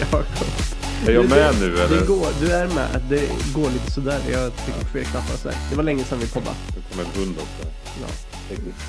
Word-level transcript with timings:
Jakob. 0.00 0.24
Är 1.06 1.12
jag 1.12 1.28
med 1.30 1.54
nu 1.60 1.66
eller? 1.78 2.00
Det 2.00 2.06
går, 2.06 2.26
du 2.40 2.52
är 2.52 2.68
med. 2.74 3.00
Det 3.08 3.28
går 3.54 3.70
lite 3.70 3.90
sådär. 3.90 4.20
Jag 4.32 4.56
trycker 4.56 4.80
på 4.80 4.86
fel 4.86 5.04
knappar 5.04 5.36
sådär. 5.36 5.56
Det 5.70 5.76
var 5.76 5.82
länge 5.84 6.04
sedan 6.04 6.18
vi 6.18 6.26
poddade. 6.28 6.56
Nu 6.76 6.82
kommer 6.90 7.04
en 7.04 7.10
hund 7.20 7.36
också. 7.38 7.68
Ja, 8.00 8.08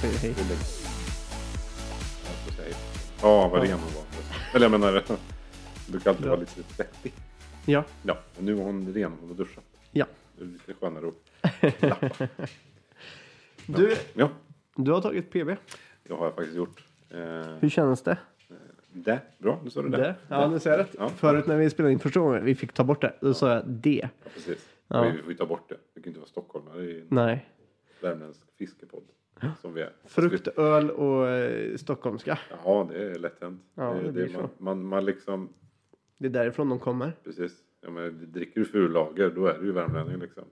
säg 0.01 0.11
hej. 0.21 0.35
Ja, 3.21 3.47
vad 3.47 3.61
ren 3.61 3.71
hon 3.71 3.93
var. 3.95 4.03
Eller 4.53 4.65
jag 4.65 4.71
menar, 4.79 5.03
du 5.87 5.99
kan 5.99 6.09
alltid 6.11 6.25
vara 6.25 6.39
lite 6.39 6.51
svettig. 6.75 7.13
Ja, 7.65 7.83
Ja, 8.03 8.17
men 8.35 8.45
nu 8.45 8.53
var 8.53 8.63
hon 8.63 8.93
ren. 8.93 9.11
Hon 9.19 9.29
har 9.29 9.35
duschat. 9.35 9.63
ja. 9.91 10.05
Det 10.37 10.43
är 10.43 10.47
lite 10.47 10.73
skönare 10.81 11.11
att 11.41 11.79
klappa. 11.79 12.27
Du, 13.65 13.95
Ja, 14.13 14.29
du 14.75 14.91
har 14.91 15.01
tagit 15.01 15.31
PB. 15.31 15.47
det 16.07 16.13
har 16.13 16.25
jag 16.25 16.35
faktiskt 16.35 16.57
gjort. 16.57 16.83
Eh, 17.09 17.17
Hur 17.59 17.69
känns 17.69 18.01
det? 18.01 18.17
Det, 19.03 19.21
bra. 19.37 19.59
Nu 19.63 19.69
sa 19.69 19.81
du 19.81 19.89
det. 19.89 19.97
Det? 19.97 20.15
Ja, 20.27 20.49
nu 20.49 20.59
säger 20.59 20.77
jag 20.77 20.83
rätt. 20.85 20.95
Ja. 20.99 21.09
Förut 21.09 21.47
när 21.47 21.57
vi 21.57 21.69
spelade 21.69 21.93
in 21.93 21.99
första 21.99 22.19
gången, 22.19 22.45
vi 22.45 22.55
fick 22.55 22.73
ta 22.73 22.83
bort 22.83 23.01
det. 23.01 23.13
Då 23.21 23.33
sa 23.33 23.53
jag 23.53 23.67
det. 23.67 23.99
Ja, 24.23 24.29
precis. 24.33 24.69
Ja. 24.87 25.01
Vi 25.15 25.21
får 25.21 25.31
ju 25.31 25.37
ta 25.37 25.45
bort 25.45 25.69
det. 25.69 25.77
Det 25.93 26.01
kan 26.01 26.07
inte 26.09 26.19
vara 26.19 26.29
stockholmare 26.29 26.83
i 26.83 26.99
en 27.01 27.07
Nej. 27.09 27.45
värmländsk 28.01 28.41
fiskepodd. 28.57 29.03
Som 29.61 29.73
vi 29.73 29.81
är. 29.81 29.91
Frukt, 30.05 30.47
öl 30.47 30.91
och 30.91 31.27
eh, 31.27 31.75
stockholmska. 31.75 32.39
Ja, 32.63 32.87
det 32.91 33.03
är 33.11 33.15
lätt 33.19 33.41
hänt. 33.41 33.61
Ja, 33.75 33.93
det 34.03 34.11
blir 34.11 34.33
man, 34.33 34.49
man, 34.57 34.85
man 34.85 35.05
liksom, 35.05 35.49
Det 36.17 36.25
är 36.25 36.29
därifrån 36.29 36.69
de 36.69 36.79
kommer. 36.79 37.11
precis. 37.23 37.53
Ja, 37.81 37.89
men, 37.89 38.31
dricker 38.31 38.59
du 38.59 38.65
furlager, 38.65 39.29
då 39.29 39.47
är 39.47 39.59
du 39.59 39.65
ju 39.65 39.71
värmlänning 39.71 40.19
liksom. 40.19 40.43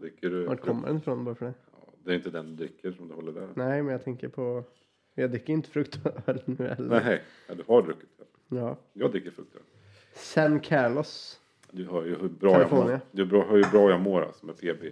Dricker 0.00 0.30
du, 0.30 0.44
Vart 0.44 0.60
kommer 0.60 0.88
den 0.88 0.96
ifrån 0.96 1.24
bara 1.24 1.34
för 1.34 1.46
det? 1.46 1.54
Ja, 1.72 1.92
det 2.04 2.10
är 2.10 2.14
inte 2.14 2.30
den 2.30 2.46
du 2.46 2.54
dricker 2.54 2.92
som 2.92 3.08
du 3.08 3.14
håller 3.14 3.32
där. 3.32 3.48
Nej, 3.54 3.82
men 3.82 3.92
jag 3.92 4.04
tänker 4.04 4.28
på... 4.28 4.64
Jag 5.22 5.30
dricker 5.30 5.52
inte 5.52 5.70
frukt 5.70 5.98
och 6.04 6.28
öl 6.28 6.42
nu 6.44 6.68
heller. 6.68 7.00
Nej, 7.04 7.22
ja, 7.48 7.54
du 7.54 7.64
har 7.68 7.82
druckit 7.82 8.08
det. 8.18 8.56
Ja. 8.56 8.76
Jag 8.92 9.10
dricker 9.10 9.30
frukter. 9.30 9.60
San 10.14 10.60
Carlos. 10.60 11.40
Du 11.70 11.86
har 11.86 12.04
ju 12.04 12.16
hur 12.18 12.28
bra 12.28 12.60
jag 12.60 12.72
mår. 12.72 13.00
Du 13.10 13.24
har 13.36 13.56
ju 13.56 13.62
bra 13.72 13.90
jag 13.90 14.00
mår 14.00 14.22
alltså 14.22 14.46
med 14.46 14.56
PB 14.56 14.84
i, 14.84 14.88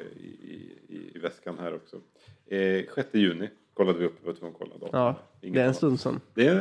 i, 0.89 1.13
i, 1.15 1.19
väskan 1.19 1.59
här 1.59 1.75
också. 1.75 1.97
Eh, 2.47 2.85
6 2.95 3.09
juni 3.15 3.51
kollade 3.75 3.99
vi 3.99 4.05
upp, 4.07 4.15
vi 4.23 4.27
var 4.27 4.35
tvungna 4.35 4.55
att 4.57 4.59
kolla 4.63 4.75
datum. 4.79 4.89
Ja, 4.93 5.15
Inget 5.41 5.55
det 5.55 5.61
är 5.61 5.63
en 5.63 5.67
annat. 5.69 5.77
stund 5.77 6.01
sedan. 6.01 6.21
Det 6.35 6.47
är 6.47 6.61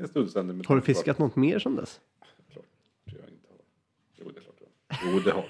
en 0.00 0.08
stund 0.08 0.30
sedan. 0.30 0.62
Har 0.66 0.76
du 0.76 0.82
fiskat 0.82 1.18
något 1.18 1.36
mer 1.36 1.58
sedan 1.58 1.76
dess? 1.76 2.00
att- 2.20 2.52
Klart 2.52 2.64
jag 3.04 3.14
inte 3.30 3.48
har. 3.50 3.58
Jo, 4.16 4.30
det 4.34 4.38
är 4.38 4.42
klart 4.42 4.56
jag. 4.60 5.12
Jo, 5.12 5.18
det 5.24 5.30
har 5.30 5.44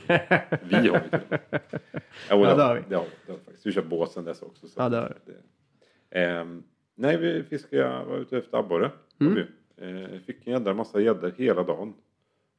vi. 0.60 0.68
Vi 0.68 0.74
har 0.76 0.82
ju 0.82 1.08
till 1.10 1.18
och 1.20 1.30
med. 1.30 1.40
Jo, 1.50 2.00
Ja, 2.30 2.36
det 2.36 2.54
det 2.56 2.62
har 2.62 2.74
vi. 2.74 2.80
vi. 2.80 2.86
Det 2.88 2.96
har 2.96 3.04
vi. 3.04 3.10
Det 3.26 3.32
har 3.32 3.38
vi 3.38 3.44
faktiskt. 3.44 3.66
Vi 3.66 3.72
köpt 3.72 3.88
båt 3.88 4.10
sedan 4.12 4.24
dess 4.24 4.42
också. 4.42 4.68
Så 4.68 4.80
Ja, 4.80 4.88
det 4.88 4.96
har 4.96 5.18
det. 5.24 6.20
Ehm, 6.20 6.62
nej, 6.94 7.16
vi 7.16 7.42
fiskade, 7.42 7.82
jag 7.82 8.04
var 8.04 8.16
ute 8.18 8.38
efter 8.38 8.58
abborre. 8.58 8.90
Mm. 9.20 9.34
vi. 9.34 9.44
Eh, 9.76 10.20
fick 10.20 10.46
en 10.46 10.52
jädra 10.52 10.74
massa 10.74 11.00
gäddor 11.00 11.32
hela 11.36 11.62
dagen. 11.62 11.94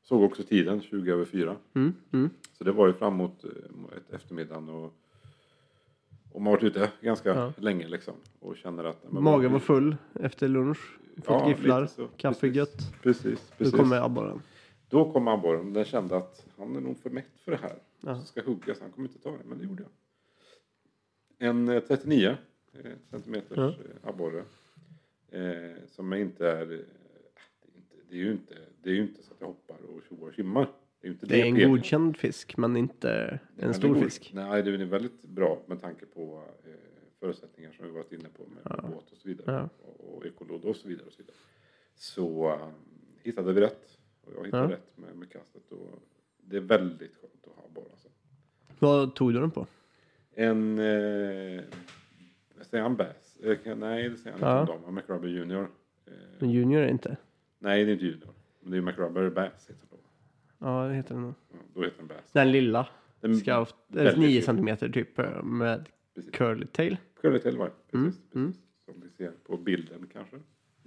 Såg 0.03 0.23
också 0.23 0.43
tiden, 0.43 0.81
20 0.81 1.11
över 1.11 1.25
4. 1.25 1.55
Mm, 1.73 1.93
mm. 2.11 2.29
Så 2.57 2.63
det 2.63 2.71
var 2.71 2.87
ju 2.87 2.93
fram 2.93 3.13
mot 3.15 3.43
eh, 3.43 3.49
ett 3.97 4.13
eftermiddagen 4.13 4.69
och, 4.69 4.93
och 6.31 6.41
man 6.41 6.53
varit 6.53 6.63
ute 6.63 6.91
ganska 7.01 7.29
Ja. 7.29 7.53
länge 7.57 7.87
liksom. 7.87 8.13
Och 8.39 8.57
känner 8.57 8.83
att... 8.83 9.11
Magen 9.11 9.51
var 9.51 9.59
full 9.59 9.95
efter 10.13 10.47
lunch. 10.47 10.97
Fått 11.15 11.25
Ja, 11.27 11.47
gifflar, 11.49 11.89
kaffe 12.17 12.39
Precis. 12.39 12.55
gött. 12.55 13.01
Precis, 13.03 13.23
Då 13.49 13.55
precis. 13.57 13.75
kommer 13.79 14.01
abborren. 14.01 14.41
Då 14.89 15.11
kom 15.13 15.27
abborren. 15.27 15.73
Den 15.73 15.85
kände 15.85 16.17
att 16.17 16.45
han 16.57 16.75
är 16.75 16.81
nog 16.81 16.97
för 16.97 17.09
mätt 17.09 17.39
för 17.43 17.51
det 17.51 17.57
här. 17.61 17.75
Ja. 18.01 18.19
Så 18.19 18.25
ska 18.25 18.41
huggas. 18.41 18.81
Han 18.81 18.91
kommer 18.91 19.07
inte 19.07 19.19
ta 19.19 19.31
det. 19.31 19.37
Men 19.45 19.57
det 19.57 19.63
gjorde 19.63 19.83
jag. 19.83 21.49
En 21.49 21.69
eh, 21.69 21.79
39 21.79 22.29
eh, 22.29 22.35
centimeters 23.11 23.57
Ja. 23.57 23.67
eh, 23.67 24.09
abborre. 24.09 24.43
Eh, 25.31 25.75
som 25.87 26.13
inte 26.13 26.47
är... 26.49 26.71
eh, 26.73 26.79
det, 27.59 27.75
är 27.75 27.75
inte, 27.77 27.95
det 28.09 28.15
är 28.15 28.19
ju 28.19 28.31
inte, 28.31 28.55
det 28.83 28.89
är 28.89 28.93
ju 28.93 29.01
inte 29.01 29.23
så 29.23 29.33
att 29.33 29.39
jag 29.41 29.47
hoppar 29.47 29.75
och 29.75 30.01
tjoar 30.09 30.27
och 30.29 30.35
simmar. 30.35 30.67
Det 31.01 31.07
är, 31.07 31.11
inte 31.11 31.25
Det 31.25 31.41
är 31.41 31.45
en 31.45 31.69
godkänd 31.71 32.17
fisk, 32.17 32.57
men 32.57 32.77
inte 32.77 33.39
en 33.57 33.73
stor 33.73 33.93
god. 33.93 34.03
fisk. 34.03 34.31
Nej, 34.33 34.63
det 34.63 34.71
är 34.71 34.85
väldigt 34.85 35.21
bra 35.21 35.63
med 35.67 35.81
tanke 35.81 36.05
på 36.05 36.43
eh, 36.65 36.71
förutsättningar 37.19 37.71
som 37.71 37.85
vi 37.85 37.91
varit 37.91 38.11
inne 38.11 38.29
på 38.37 38.43
med, 38.43 38.77
med 38.83 38.91
båt 38.91 39.11
och 39.11 39.17
så 39.17 39.27
vidare. 39.27 39.51
Ja. 39.51 39.69
Och, 39.87 40.17
och 40.17 40.25
ekolod 40.25 40.65
och 40.65 40.75
så 40.75 40.87
vidare. 40.87 41.05
Och 41.07 41.13
så 41.13 41.17
vidare. 41.21 41.35
så 41.95 42.49
eh, 42.53 42.69
hittade 43.23 43.53
vi 43.53 43.61
rätt. 43.61 43.97
Och 44.21 44.31
jag 44.37 44.45
hittade 44.45 44.63
Ja. 44.63 44.69
rätt 44.71 44.97
med, 44.97 45.15
med 45.15 45.31
kastet. 45.31 45.71
Och 45.71 45.99
det 46.37 46.57
är 46.57 46.61
väldigt 46.61 47.15
skönt 47.15 47.47
att 47.47 47.53
ha 47.55 47.65
abborre. 47.65 47.87
Alltså. 47.91 48.07
Vad 48.79 49.15
tog 49.15 49.33
du 49.33 49.39
den 49.39 49.51
på? 49.51 49.67
En... 50.31 50.79
Eh, 50.79 51.63
säger 52.61 52.83
han 52.83 52.95
bass? 52.95 53.37
Eh, 53.43 53.75
nej, 53.75 54.09
det 54.09 54.17
säger 54.17 54.37
han 54.37 54.49
Ja. 54.49 54.61
inte 54.61 54.73
om 54.73 54.81
dem. 54.81 54.95
McRubber 54.95 55.27
Junior. 55.27 55.67
Eh, 56.07 56.13
En 56.39 56.49
junior 56.49 56.81
är 56.81 56.87
inte. 56.87 57.17
nej, 57.59 57.85
det 57.85 57.91
är 57.91 57.93
inte 57.93 58.05
Junior. 58.05 58.33
Men 58.61 58.71
det 58.71 58.77
är 58.77 58.81
McRubber 58.81 59.29
Bass. 59.29 59.69
Heter 59.69 59.87
det. 59.91 59.97
Ja, 60.59 60.87
det 60.87 60.93
heter 60.93 61.13
den 61.13 61.23
nog. 61.23 61.33
Ja, 61.51 61.57
då 61.73 61.83
heter 61.83 61.97
den 61.97 62.07
Bass. 62.07 62.31
Den 62.31 62.51
lilla. 62.51 62.87
Den- 63.19 63.35
Scout. 63.35 63.75
väldigt 63.87 64.17
9 64.17 64.27
liten. 64.27 64.43
centimeter 64.45 64.89
typ 64.89 65.19
eh, 65.19 65.43
med 65.43 65.89
Precis. 66.15 66.31
curly 66.31 66.65
tail. 66.65 66.97
Curly 67.21 67.39
tail 67.39 67.57
var 67.57 67.65
det. 67.65 67.97
Mm, 67.97 68.05
Precis, 68.11 68.21
precis. 68.31 68.61
Som 68.85 69.01
vi 69.01 69.09
ser 69.09 69.31
på 69.31 69.57
bilden 69.57 70.07
kanske. 70.13 70.35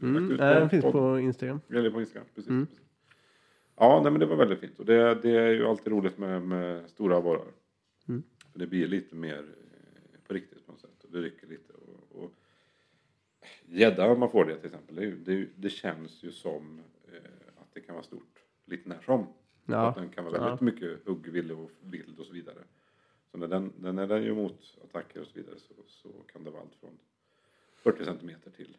Mm. 0.03 0.29
på 0.29 0.35
den 0.37 0.71
finns 0.71 0.85
på 0.85 1.19
Instagram. 1.19 1.61
Eller 1.71 1.91
på 1.91 2.01
Instagram, 2.01 2.27
precis. 2.35 2.51
Mm. 2.51 2.67
precis. 2.67 2.85
Ja, 3.77 4.01
nej, 4.03 4.13
men 4.13 4.21
det 4.21 4.27
var 4.27 4.37
väldigt 4.37 4.59
fint. 4.61 4.79
Och 4.79 4.85
det, 4.87 5.15
det 5.23 5.31
är 5.31 5.49
ju 5.51 5.67
alltid 5.67 5.93
roligt 5.93 6.19
med, 6.19 6.43
med 6.43 6.91
stora 6.91 7.17
abborrar. 7.17 7.45
Mm. 8.09 8.23
För 8.53 8.59
det 8.59 8.67
blir 8.67 8.89
lite 8.89 9.15
mer 9.17 9.45
på 10.29 10.35
riktigt 10.35 10.58
det 11.13 11.19
rycker 11.19 11.47
lite. 11.47 11.73
Och, 12.13 12.33
gädda, 13.67 14.07
om 14.07 14.21
man 14.21 14.31
får 14.31 14.45
det 14.45 14.57
till 14.57 14.67
exempel. 14.67 14.97
Det, 14.97 15.11
det, 15.11 15.49
det 15.57 15.71
känns 15.71 16.23
ju 16.23 16.33
som 16.33 16.81
eh, 17.13 17.61
att 17.61 17.75
det 17.75 17.81
kan 17.81 17.95
vara 17.95 18.05
stort 18.05 18.39
lite 18.65 18.89
när 18.89 19.01
som. 19.01 19.27
Ja. 19.67 19.89
Att 19.89 19.95
den 19.95 20.09
kan 20.09 20.25
vara 20.25 20.45
väldigt 20.45 20.61
mycket 20.61 21.07
huggvillig 21.07 21.59
och 21.59 21.71
vild 21.81 22.19
och 22.19 22.27
så 22.27 22.33
vidare. 22.33 22.59
Så 23.31 23.39
när 23.39 23.49
den, 23.49 23.73
när 23.79 23.93
den 23.93 24.11
är 24.11 24.29
emot 24.29 24.79
attacker 24.85 25.21
och 25.21 25.27
så 25.27 25.33
vidare 25.35 25.59
så, 25.59 25.75
så 25.87 26.09
kan 26.33 26.45
det 26.45 26.51
vara 26.51 26.63
allt 26.63 26.75
från 26.81 26.99
40 27.77 28.05
centimeter 28.05 28.51
till 28.51 28.77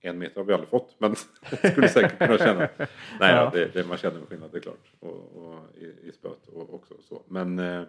en 0.00 0.18
meter 0.18 0.36
har 0.36 0.44
vi 0.44 0.52
aldrig 0.52 0.68
fått, 0.68 0.94
men 0.98 1.16
skulle 1.72 1.88
säkert 1.88 2.18
kunna 2.18 2.38
känna. 2.38 2.58
Nej, 2.60 2.88
Ja. 3.20 3.28
ja. 3.28 3.50
det, 3.54 3.74
det, 3.74 3.88
man 3.88 3.98
känner 3.98 4.26
skillnad, 4.26 4.50
det 4.52 4.58
är 4.58 4.62
klart. 4.62 4.92
Och, 5.00 5.36
och 5.36 5.76
i, 5.76 6.08
i 6.08 6.12
spöet 6.12 6.48
och 6.48 6.74
också 6.74 6.94
så. 7.02 7.22
Men, 7.28 7.58
eh, 7.58 7.82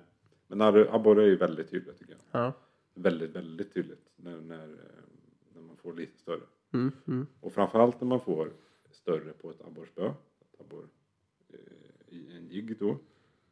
men 0.48 0.62
abborre 0.62 1.24
är 1.24 1.28
ju 1.28 1.36
väldigt 1.36 1.72
tydligt 1.72 2.00
tycker 2.00 2.14
jag. 2.14 2.42
Ja. 2.42 2.54
Väldigt, 2.98 3.36
väldigt 3.36 3.74
tydligt 3.74 4.10
när, 4.16 4.38
när, 4.42 4.64
eh, 4.64 5.04
när 5.54 5.62
man 5.62 5.78
får 5.78 5.94
lite 5.94 6.18
större. 6.18 6.44
Mm, 6.74 6.92
mm. 7.08 7.28
Och 7.40 7.54
framförallt 7.54 8.02
när 8.02 8.08
man 8.08 8.20
får 8.20 8.52
större 8.92 9.34
på 9.34 9.52
ett 9.52 9.62
abborrspö. 9.62 10.06
Ett 10.08 10.60
abborr 10.60 10.88
eh, 11.50 12.16
i 12.16 12.36
en 12.38 12.48
jigg 12.48 12.80
då. 12.80 12.98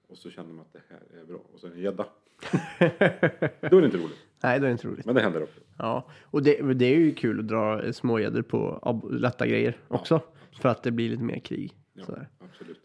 Och 0.07 0.17
så 0.17 0.29
känner 0.29 0.53
man 0.53 0.65
att 0.65 0.73
det 0.73 0.81
här 0.89 1.21
är 1.21 1.25
bra. 1.25 1.39
Och 1.53 1.59
så 1.59 1.67
är 1.67 1.71
det 1.71 1.77
en 1.77 1.83
gädda. 1.83 2.05
Då 3.69 3.77
är 3.77 3.81
det 3.81 3.85
inte 3.85 3.97
roligt. 3.97 4.19
Nej, 4.43 4.59
det 4.59 4.67
är 4.67 4.71
inte 4.71 4.87
roligt. 4.87 5.05
Men 5.05 5.15
det 5.15 5.21
händer 5.21 5.43
också. 5.43 5.59
Ja, 5.77 6.11
och 6.23 6.43
det, 6.43 6.73
det 6.73 6.85
är 6.85 6.97
ju 6.97 7.15
kul 7.15 7.39
att 7.39 7.47
dra 7.47 7.93
smågäddor 7.93 8.41
på 8.41 9.01
lätta 9.11 9.47
grejer 9.47 9.77
också. 9.87 10.21
För 10.61 10.69
att 10.69 10.83
det 10.83 10.91
blir 10.91 11.09
lite 11.09 11.23
mer 11.23 11.39
krig. 11.39 11.77
Ja, 11.93 12.03
absolut. 12.39 12.81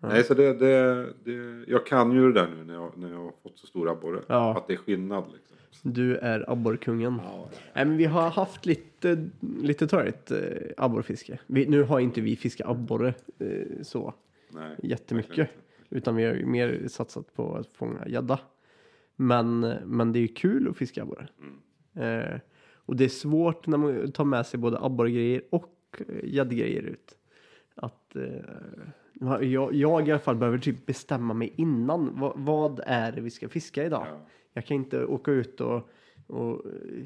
Nej, 0.00 0.24
så 0.24 0.34
det, 0.34 0.54
det, 0.54 1.06
det, 1.24 1.64
jag 1.66 1.86
kan 1.86 2.12
ju 2.12 2.32
det 2.32 2.40
där 2.40 2.48
nu 2.48 2.64
när 2.64 2.74
jag, 2.74 2.92
när 2.96 3.10
jag 3.10 3.18
har 3.18 3.32
fått 3.42 3.58
så 3.58 3.66
stora 3.66 3.90
abborre. 3.90 4.22
Ja. 4.26 4.56
Att 4.56 4.66
det 4.66 4.72
är 4.72 4.76
skillnad 4.76 5.24
liksom. 5.32 5.56
Du 5.82 6.16
är 6.16 6.50
abborrkungen. 6.50 7.20
Ja, 7.24 7.48
Nej, 7.74 7.84
men 7.84 7.96
vi 7.96 8.04
har 8.04 8.30
haft 8.30 8.66
lite, 8.66 9.28
lite 9.62 9.86
törligt 9.86 10.30
eh, 10.30 10.38
abborrfiske. 10.76 11.38
Vi, 11.46 11.66
nu 11.66 11.82
har 11.82 12.00
inte 12.00 12.20
vi 12.20 12.36
fiskat 12.36 12.68
abborre 12.68 13.14
eh, 13.38 13.82
så 13.82 14.14
nej. 14.50 14.76
jättemycket. 14.82 15.50
Utan 15.90 16.16
vi 16.16 16.24
har 16.24 16.34
ju 16.34 16.46
mer 16.46 16.88
satsat 16.88 17.34
på 17.34 17.54
att 17.54 17.72
fånga 17.72 18.08
gädda. 18.08 18.38
Men, 19.16 19.60
men 19.84 20.12
det 20.12 20.18
är 20.18 20.20
ju 20.20 20.28
kul 20.28 20.68
att 20.68 20.76
fiska 20.76 21.02
abborre. 21.02 21.28
Mm. 21.40 22.32
Eh, 22.32 22.40
och 22.74 22.96
det 22.96 23.04
är 23.04 23.08
svårt 23.08 23.66
när 23.66 23.78
man 23.78 24.12
tar 24.12 24.24
med 24.24 24.46
sig 24.46 24.60
både 24.60 24.78
abborrgrejer 24.78 25.42
och 25.50 26.02
eh, 26.08 26.24
gäddgrejer 26.24 26.82
ut. 26.82 27.16
Att 27.74 28.16
eh, 28.16 28.22
jag, 29.20 29.74
jag 29.74 30.08
i 30.08 30.10
alla 30.10 30.20
fall 30.20 30.36
behöver 30.36 30.58
typ 30.58 30.86
bestämma 30.86 31.34
mig 31.34 31.52
innan. 31.56 32.20
Vad, 32.20 32.32
vad 32.36 32.80
är 32.86 33.12
det 33.12 33.20
vi 33.20 33.30
ska 33.30 33.48
fiska 33.48 33.84
idag? 33.84 34.06
Ja. 34.10 34.26
Jag 34.52 34.66
kan 34.66 34.74
inte 34.74 35.04
åka 35.04 35.30
ut 35.30 35.60
och, 35.60 35.90
och 36.26 36.62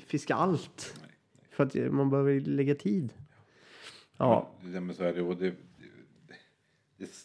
fiska 0.07 0.35
allt. 0.35 0.95
Nej, 1.03 1.11
För 1.51 1.65
att 1.65 1.93
man 1.93 2.11
behöver 2.11 2.41
lägga 2.41 2.75
tid. 2.75 3.13
Ja, 4.17 4.51
Ja, 4.73 4.81
men 4.81 4.95
så 4.95 5.05
är 5.05 5.13
det. 5.13 5.23
Och 5.23 5.37
det, 5.37 5.55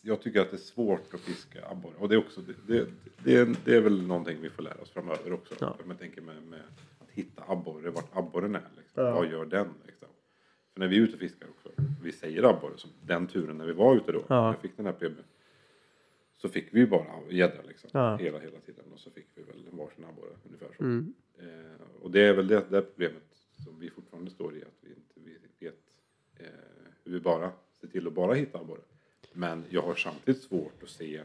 jag 0.02 0.22
tycker 0.22 0.42
att 0.42 0.52
det 0.52 0.58
är 0.58 0.60
svårt 0.60 1.14
att 1.14 1.20
fiska 1.20 1.68
abborre. 1.68 1.94
Och 1.98 2.10
det 2.10 2.16
är, 2.16 2.20
också, 2.20 2.42
det, 2.68 2.88
det, 3.24 3.56
det 3.66 3.76
är 3.76 3.82
väl 3.82 4.08
någonting 4.08 4.38
vi 4.42 4.50
får 4.50 4.64
lära 4.64 4.82
oss 4.82 4.90
framöver 4.90 5.34
också. 5.34 5.56
Ja. 5.60 5.78
Jag 5.88 6.00
tänker 6.00 6.22
med, 6.22 6.44
med 6.44 6.62
att 7.00 7.10
hitta 7.12 7.44
abborre, 7.48 7.90
vart 7.90 8.18
abborren 8.18 8.56
är. 8.56 8.70
Liksom. 8.78 9.04
Ja. 9.04 9.12
Vad 9.16 9.32
gör 9.32 9.46
den? 9.46 9.68
Liksom. 9.86 10.08
För 10.76 10.80
när 10.80 10.88
vi 10.88 10.98
är 10.98 11.02
ute 11.02 11.14
och 11.14 11.20
fiskar 11.20 11.48
också, 11.50 11.70
vi 12.04 12.12
säger 12.12 12.44
abborre, 12.44 12.78
som 12.78 12.90
den 13.06 13.28
turen 13.28 13.58
när 13.58 13.66
vi 13.66 13.74
var 13.74 13.96
ute 13.96 14.12
då, 14.12 14.24
Ja. 14.28 14.48
jag 14.48 14.60
fick 14.60 14.78
den 14.78 14.86
här 14.86 14.94
PB. 14.94 15.14
Så 16.38 16.50
fick 16.50 16.68
vi 16.74 16.80
ju 16.80 16.88
bara 16.88 17.06
gädda 17.30 17.62
liksom, 17.68 17.90
Ja. 17.94 18.16
hela, 18.18 18.40
hela 18.40 18.60
tiden. 18.60 18.86
Och 18.94 19.00
så 19.00 19.10
fick 19.12 19.28
vi 19.36 19.44
väl 19.44 19.66
varsin 19.72 20.06
abborre 20.06 20.30
ungefär 20.46 20.68
så. 20.78 20.84
mm, 20.84 21.14
Eh, 21.40 22.02
och 22.02 22.12
det 22.12 22.22
är 22.22 22.34
väl 22.34 22.48
det, 22.48 22.66
det 22.70 22.82
problemet 22.82 23.24
som 23.64 23.80
vi 23.80 23.90
fortfarande 23.90 24.32
står 24.32 24.56
i, 24.56 24.62
att 24.62 24.78
vi 24.82 24.90
inte 24.90 25.14
vi 25.16 25.38
vet 25.66 25.80
eh, 26.38 26.46
hur 27.04 27.12
vi 27.12 27.20
bara 27.20 27.52
ser 27.82 27.88
till 27.88 28.08
att 28.08 28.14
bara 28.14 28.34
hitta 28.34 28.60
abborre. 28.60 28.82
Men 29.34 29.64
jag 29.70 29.82
har 29.82 29.96
samtidigt 29.96 30.44
svårt 30.44 30.84
att 30.84 30.90
se 30.90 31.22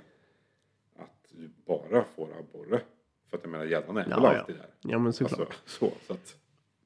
att 0.97 1.27
du 1.31 1.51
bara 1.67 2.05
får 2.05 2.29
abborre. 2.39 2.81
För 3.27 3.37
att 3.37 3.43
jag 3.45 3.51
menar 3.51 3.65
gäddan 3.65 3.97
är 3.97 4.07
Ja, 4.11 4.17
väl 4.21 4.25
ja. 4.35 4.39
alltid 4.41 4.57
där. 4.57 4.67
Ja 4.81 4.99
men 4.99 5.13
såklart. 5.13 5.41
Alltså, 5.41 5.61
så, 5.67 5.93
så 6.07 6.13
att, 6.13 6.37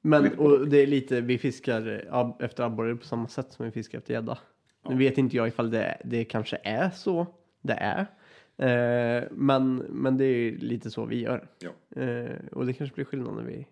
Men 0.07 0.39
och 0.39 0.69
det 0.69 0.83
är 0.83 0.87
lite, 0.87 1.21
vi 1.21 1.39
fiskar 1.39 2.05
ab- 2.11 2.43
efter 2.43 2.63
abborre 2.65 2.97
på 2.97 3.05
samma 3.05 3.29
sätt 3.29 3.53
som 3.53 3.65
vi 3.67 3.73
fiskar 3.73 3.99
efter 3.99 4.15
gädda. 4.15 4.39
Nu 4.89 4.97
vet 4.97 5.19
inte 5.19 5.37
jag 5.37 5.49
ifall 5.49 5.71
det, 5.71 5.99
det 6.05 6.25
kanske 6.25 6.59
är 6.65 6.91
så 6.91 7.27
det 7.63 7.73
är. 7.73 8.07
Eh, 8.57 9.25
men, 9.33 9.77
men 9.77 10.17
det 10.17 10.25
är 10.25 10.53
lite 10.53 10.91
så 10.91 11.05
vi 11.05 11.21
gör. 11.21 11.49
ja. 11.59 12.03
Eh, 12.03 12.31
och 12.53 12.67
det 12.67 12.73
kanske 12.73 12.95
blir 12.95 13.05
skillnad 13.05 13.35
när 13.37 13.43
vi 13.43 13.67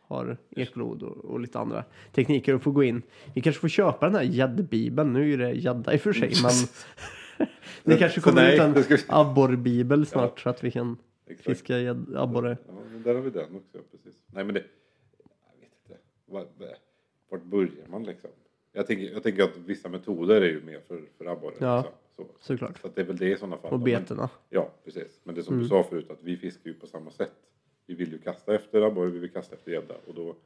har 0.00 0.36
ekolod 0.50 1.02
och, 1.02 1.16
och 1.24 1.40
lite 1.40 1.58
andra 1.58 1.84
tekniker 2.12 2.54
och 2.54 2.62
får 2.62 2.72
gå 2.72 2.84
in. 2.84 3.02
Vi 3.34 3.40
kanske 3.40 3.60
får 3.60 3.68
köpa 3.68 4.06
den 4.06 4.14
här 4.14 4.22
gäddbibeln. 4.22 5.12
Nu 5.12 5.32
är 5.32 5.38
det 5.38 5.52
gädda 5.52 5.94
i 5.94 5.96
och 5.96 6.00
för 6.00 6.12
sig, 6.12 6.32
men 6.42 7.48
det 7.84 7.96
kanske 7.98 8.20
kommer 8.20 8.42
nej, 8.42 8.54
ut 8.80 8.90
en 8.90 8.98
abborrbibel 9.08 10.06
snart 10.06 10.40
så 10.40 10.48
att 10.50 10.64
vi 10.64 10.70
kan 10.70 10.96
Exakt. 11.26 11.44
fiska 11.48 11.90
abborre. 12.16 12.56
Ja, 12.68 12.72
där 13.04 13.14
har 13.14 13.22
vi 13.22 13.30
den 13.30 13.56
också, 13.56 13.78
precis. 13.90 14.22
Nej 14.26 14.44
men 14.44 14.54
det, 14.54 14.62
jag 15.52 15.60
vet 15.60 15.70
inte. 15.82 16.00
Var- 16.21 16.21
Vart 17.30 17.42
börjar 17.44 17.86
man 17.88 18.04
liksom? 18.04 18.30
Jag 18.72 18.86
tänker, 18.86 19.12
jag 19.12 19.22
tänker 19.22 19.42
att 19.44 19.56
vissa 19.56 19.88
metoder 19.88 20.40
är 20.42 20.46
ju 20.50 20.62
mer 20.62 20.80
för, 20.88 21.02
för 21.18 21.26
abborre. 21.26 21.54
Ja, 21.58 21.76
liksom. 21.76 21.92
så. 22.16 22.26
såklart. 22.40 22.78
Så 22.80 22.88
det 22.94 23.00
är 23.00 23.04
väl 23.04 23.16
det 23.16 23.28
i 23.32 23.36
sådana 23.36 23.56
fall. 23.56 23.72
Och 23.72 23.80
betena. 23.80 24.30
Ja, 24.50 24.70
precis. 24.84 25.20
Men 25.24 25.34
det 25.34 25.42
som 25.42 25.54
Mm. 25.54 25.62
du 25.62 25.68
sa 25.68 25.82
förut, 25.82 26.10
att 26.10 26.22
vi 26.22 26.36
fiskar 26.36 26.70
ju 26.70 26.74
på 26.74 26.86
samma 26.86 27.10
sätt. 27.10 27.32
Vi 27.86 27.94
vill 27.94 28.12
ju 28.12 28.18
kasta 28.18 28.54
efter 28.54 28.82
abborre, 28.82 29.10
vi 29.10 29.18
vill 29.18 29.30
kasta 29.30 29.54
efter 29.54 29.70
gädda. 29.72 29.94
Och 30.06 30.14
då, 30.14 30.36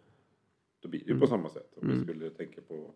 då 0.83 0.89
blir 0.89 1.01
det 1.01 1.07
ju 1.07 1.11
Mm. 1.13 1.21
på 1.21 1.27
samma 1.27 1.49
sätt. 1.49 1.73
Om 1.83 1.89
vi 1.89 2.03
skulle 2.05 2.31
tänka 2.31 2.61
på, 2.69 2.91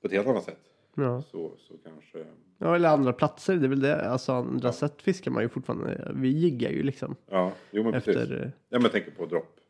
på 0.00 0.06
ett 0.06 0.12
helt 0.12 0.26
annat 0.28 0.44
sätt. 0.44 0.60
Ja. 0.94 1.22
Så, 1.22 1.52
så 1.58 1.74
kanske... 1.84 2.26
ja, 2.58 2.74
eller 2.76 2.88
andra 2.88 3.12
platser. 3.12 3.56
Det 3.56 3.66
är 3.66 3.68
väl 3.68 3.80
det. 3.80 4.08
Alltså 4.10 4.32
andra 4.32 4.72
sätt 4.72 5.02
fiskar 5.02 5.30
man 5.30 5.42
ju 5.42 5.48
fortfarande. 5.48 6.12
Vi 6.14 6.28
jiggar 6.28 6.70
ju 6.70 6.82
liksom 6.82 7.16
Ja, 7.30 7.52
jo 7.70 7.82
men 7.82 7.92
precis. 7.92 8.16
efter. 8.16 8.34
eh, 8.42 8.42
Ja, 8.42 8.50
men 8.78 8.82
jag 8.82 8.92
tänker 8.92 9.10
på 9.10 9.26
dropp. 9.26 9.60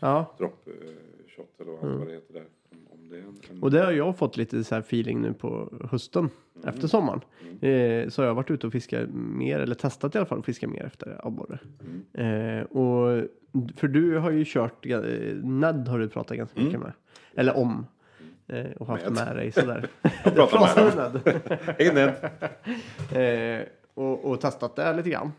Ja, 0.00 0.34
Drop 0.38 0.68
eh, 0.68 0.72
eller 1.60 1.72
allt 1.72 1.98
vad 1.98 2.06
det 2.06 2.12
heter 2.12 2.34
där. 2.34 2.44
Om, 2.90 3.08
det 3.08 3.16
en, 3.16 3.22
en... 3.22 3.36
Mm. 3.50 3.62
och 3.62 3.70
det 3.70 3.84
har 3.84 3.92
jag 3.92 4.18
fått 4.18 4.36
lite 4.36 4.64
så 4.64 4.74
här 4.74 4.82
feeling 4.82 5.20
nu 5.20 5.32
på 5.32 5.72
hösten 5.90 6.30
efter 6.64 6.88
sommaren. 6.88 7.20
Eh, 7.60 8.08
så 8.08 8.22
har 8.22 8.26
jag 8.26 8.34
varit 8.34 8.50
ute 8.50 8.66
och 8.66 8.72
fiskat 8.72 9.08
mer, 9.12 9.60
eller 9.60 9.74
testat 9.74 10.14
i 10.14 10.18
alla 10.18 10.26
fall 10.26 10.38
att 10.38 10.46
fiska 10.46 10.68
mer 10.68 10.84
efter 10.84 11.26
abborre. 11.26 11.58
Eh, 12.12 12.62
och 12.62 13.24
för 13.76 13.88
du 13.88 14.18
har 14.18 14.30
ju 14.30 14.44
kört, 14.46 14.86
eh, 14.86 15.00
Ned 15.42 15.88
har 15.88 15.98
du 15.98 16.08
pratat 16.08 16.36
ganska 16.36 16.60
mycket 16.60 16.80
med. 16.80 16.92
Eller 17.34 17.56
om. 17.56 17.86
Eh, 18.46 18.70
och 18.70 18.86
haft 18.86 19.04
Med. 19.04 19.12
med 19.12 19.36
dig 19.36 19.52
sådär. 19.52 19.88
Jag 20.24 20.50
pratar 20.50 20.96
med 20.96 21.12
dem. 21.12 21.40
Hej 21.78 21.94
Ned! 21.94 22.14
Ned. 23.10 23.58
eh, 23.60 23.66
och, 23.94 24.24
och 24.24 24.40
testat 24.40 24.76
det 24.76 24.92
lite 24.92 25.10
grann. 25.10 25.32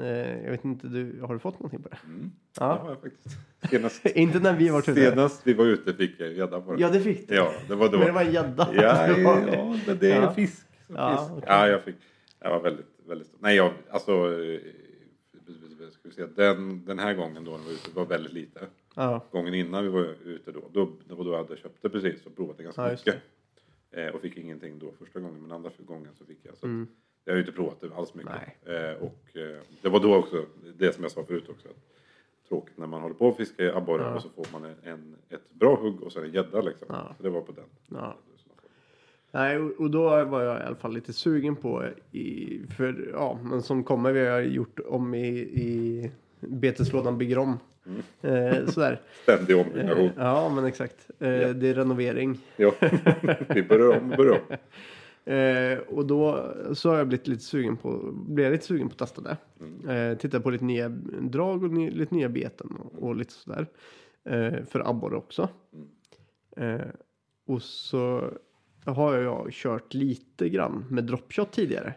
Eh, 0.00 0.42
jag 0.44 0.50
vet 0.50 0.64
inte, 0.64 0.86
du, 0.86 1.20
har 1.20 1.34
du 1.34 1.38
fått 1.40 1.54
någonting 1.60 1.82
på 1.82 1.88
det? 1.88 1.98
Ja, 2.06 2.30
Ja. 2.60 2.66
har 2.82 2.88
jag 2.90 3.00
faktiskt. 3.00 3.36
Senast, 3.70 4.06
inte 4.16 4.38
när 4.38 4.56
vi 4.56 4.68
varit 4.68 4.88
ute. 4.88 5.10
senast 5.10 5.40
vi 5.46 5.52
var 5.54 5.64
ute 5.64 5.94
fick 5.94 6.20
jag 6.20 6.32
gädda 6.32 6.60
på 6.60 6.72
det. 6.74 6.80
Ja, 6.80 6.90
det 6.90 7.00
fick 7.00 7.28
du. 7.28 7.34
Ja, 7.34 7.52
det 7.68 7.74
var 7.74 7.88
då. 7.88 7.98
Men 7.98 8.06
det 8.06 8.12
var 8.12 8.22
en 8.22 8.32
gädda. 8.32 8.68
Ja, 8.74 9.08
ja, 9.18 9.76
men 9.86 9.98
det 9.98 10.12
är 10.12 10.22
Ja. 10.22 10.34
fisk. 10.34 10.66
Ja, 10.88 11.16
fisk. 11.18 11.30
okej. 11.32 11.44
ja, 11.46 11.68
jag 11.68 11.82
fick. 11.82 11.96
Jag 12.40 12.50
var 12.50 12.60
väldigt, 12.60 12.86
väldigt 13.06 13.26
stor. 13.28 13.38
Nej, 13.42 13.56
jag, 13.56 13.72
alltså. 13.90 14.12
eh, 14.42 14.60
Ska 15.92 16.08
vi 16.08 16.14
säga, 16.14 16.26
den, 16.36 16.84
den 16.84 16.98
här 16.98 17.14
gången 17.14 17.44
då 17.44 17.50
när 17.50 17.58
vi 17.58 17.64
var 17.64 17.72
ute 17.72 17.90
var 17.94 18.06
väldigt 18.06 18.32
lite. 18.32 18.66
Ja. 18.94 19.24
Gången 19.32 19.54
innan 19.54 19.84
vi 19.84 19.90
var 19.90 20.14
ute 20.24 20.52
då, 20.52 20.60
då 20.72 20.90
det 21.08 21.14
var 21.14 21.24
då 21.24 21.30
jag 21.30 21.38
hade 21.38 21.56
köpt 21.56 21.82
det 21.82 21.88
precis 21.90 22.26
och 22.26 22.36
provat 22.36 22.56
det 22.56 22.62
ganska 22.62 22.82
Ja, 22.84 22.90
mycket. 22.90 23.16
Eh, 23.90 24.06
och 24.06 24.20
fick 24.20 24.36
ingenting 24.36 24.78
då 24.78 24.92
första 24.98 25.20
gången, 25.20 25.42
men 25.42 25.52
andra 25.52 25.70
gången 25.78 26.08
så 26.18 26.24
fick 26.24 26.38
jag. 26.42 26.52
Så 26.56 26.58
att 26.66 26.70
Mm. 26.70 26.86
Jag 27.24 27.32
har 27.32 27.36
ju 27.36 27.40
inte 27.42 27.52
provat 27.52 27.80
det 27.80 27.94
alls 27.96 28.14
mycket. 28.14 28.32
Eh, 28.66 29.02
och 29.02 29.36
eh, 29.36 29.60
det 29.82 29.88
var 29.88 30.00
då 30.00 30.14
också, 30.16 30.44
det 30.78 30.92
som 30.94 31.02
jag 31.04 31.10
sa 31.12 31.24
förut 31.24 31.48
också. 31.48 31.68
Att 31.68 32.48
tråkigt 32.48 32.78
när 32.78 32.86
man 32.86 33.02
håller 33.02 33.14
på 33.14 33.28
att 33.28 33.36
fiska 33.36 33.62
i 33.64 33.70
abborre 33.70 34.02
Ja. 34.02 34.14
och 34.14 34.22
så 34.22 34.28
får 34.28 34.46
man 34.52 34.64
en, 34.64 34.92
en, 34.92 35.16
ett 35.28 35.50
bra 35.50 35.76
hugg 35.76 36.02
och 36.02 36.12
sen 36.12 36.24
en 36.24 36.32
gädda 36.32 36.60
liksom. 36.60 36.86
Ja. 36.90 37.14
Så 37.16 37.22
det 37.22 37.30
var 37.30 37.40
på 37.40 37.52
den. 37.52 37.64
Ja. 37.90 38.16
Nej, 39.30 39.58
och, 39.58 39.90
då 39.90 40.24
var 40.24 40.42
jag 40.42 40.60
i 40.60 40.62
alla 40.62 40.76
fall 40.76 40.92
lite 40.94 41.12
sugen 41.12 41.56
på, 41.56 41.84
i, 42.10 42.60
för 42.76 43.10
ja, 43.12 43.38
men 43.42 43.62
som 43.62 43.84
kommer, 43.84 44.12
vi 44.12 44.26
har 44.26 44.40
gjort 44.40 44.80
om 44.86 45.14
i, 45.14 45.28
i 45.38 46.10
beteslådan 46.40 47.18
bygger 47.18 47.38
om. 47.38 47.58
Eh, 48.22 48.66
sådär. 48.66 49.00
Ständig 49.22 49.56
ombyggnation. 49.56 50.04
Eh, 50.06 50.12
ja, 50.16 50.48
men 50.54 50.64
exakt. 50.64 51.10
Eh, 51.18 51.28
Det 51.28 51.68
är 51.68 51.74
renovering. 51.74 52.38
Ja, 52.56 52.72
vi 53.48 53.62
börjar 53.62 53.98
om 53.98 54.10
och 54.10 54.16
börjar 54.16 54.32
om. 54.32 54.56
Eh, 55.24 55.78
och 55.78 56.06
då 56.06 56.52
så 56.74 56.90
har 56.90 56.98
jag 56.98 57.08
blivit 57.08 57.28
lite 57.28 57.42
sugen 57.42 57.76
på, 57.76 58.12
blev 58.12 58.52
lite 58.52 58.64
sugen 58.64 58.88
på 58.88 58.92
att 58.92 58.98
testa 58.98 59.22
det. 59.22 59.36
Eh, 59.92 60.18
titta 60.18 60.40
på 60.40 60.50
lite 60.50 60.64
nya 60.64 60.88
drag 61.20 61.64
och 61.64 61.70
ny, 61.70 61.90
lite 61.90 62.14
nya 62.14 62.28
beten 62.28 62.76
och, 62.76 63.02
och 63.02 63.16
lite 63.16 63.32
sådär. 63.32 63.66
Eh, 64.24 64.64
för 64.64 64.88
abborre 64.90 65.16
också. 65.16 65.48
Eh, 66.56 66.80
och 67.46 67.62
så 67.62 68.30
har 68.84 69.16
jag 69.16 69.52
kört 69.52 69.94
lite 69.94 70.48
grann 70.48 70.84
med 70.90 71.04
dropshot 71.04 71.52
tidigare. 71.52 71.94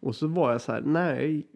Och 0.00 0.16
så 0.16 0.26
var 0.26 0.52
jag 0.52 0.60
så 0.60 0.72
här, 0.72 0.80
nej, 0.80 1.46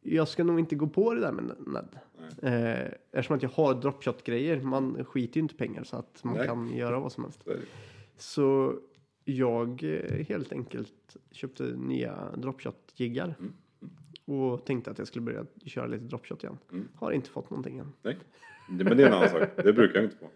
jag 0.00 0.28
ska 0.28 0.44
nog 0.44 0.58
inte 0.58 0.74
gå 0.74 0.86
på 0.86 1.14
det 1.14 1.20
där 1.20 1.32
med 1.32 1.44
Ned. 1.44 1.98
Eh, 2.42 2.92
eftersom 3.12 3.36
att 3.36 3.42
jag 3.42 3.50
har 3.50 3.74
dropshot-grejer, 3.74 4.60
man 4.60 5.04
skiter 5.04 5.36
ju 5.36 5.42
inte 5.42 5.54
pengar 5.54 5.84
så 5.84 5.96
att 5.96 6.24
man 6.24 6.36
Nej. 6.36 6.46
kan 6.46 6.76
göra 6.76 7.00
vad 7.00 7.12
som 7.12 7.24
helst. 7.24 7.44
Så 8.16 8.74
jag 9.24 9.82
eh, 9.84 10.24
helt 10.26 10.52
enkelt 10.52 11.16
köpte 11.30 11.62
nya 11.64 12.30
dropshot-jiggar. 12.36 13.34
Och 14.24 14.64
tänkte 14.66 14.90
att 14.90 14.98
jag 14.98 15.06
skulle 15.06 15.22
börja 15.22 15.46
köra 15.66 15.86
lite 15.86 16.04
dropshot 16.04 16.42
igen. 16.44 16.58
Mm. 16.72 16.88
Har 16.94 17.12
inte 17.12 17.30
fått 17.30 17.50
någonting 17.50 17.78
än. 17.78 17.92
Nej, 18.02 18.16
men 18.68 18.96
det 18.96 19.02
är 19.02 19.06
en 19.06 19.12
annan 19.12 19.28
sak. 19.28 19.48
Det 19.56 19.72
brukar 19.72 19.94
jag 19.94 20.04
inte 20.04 20.16
få. 20.16 20.30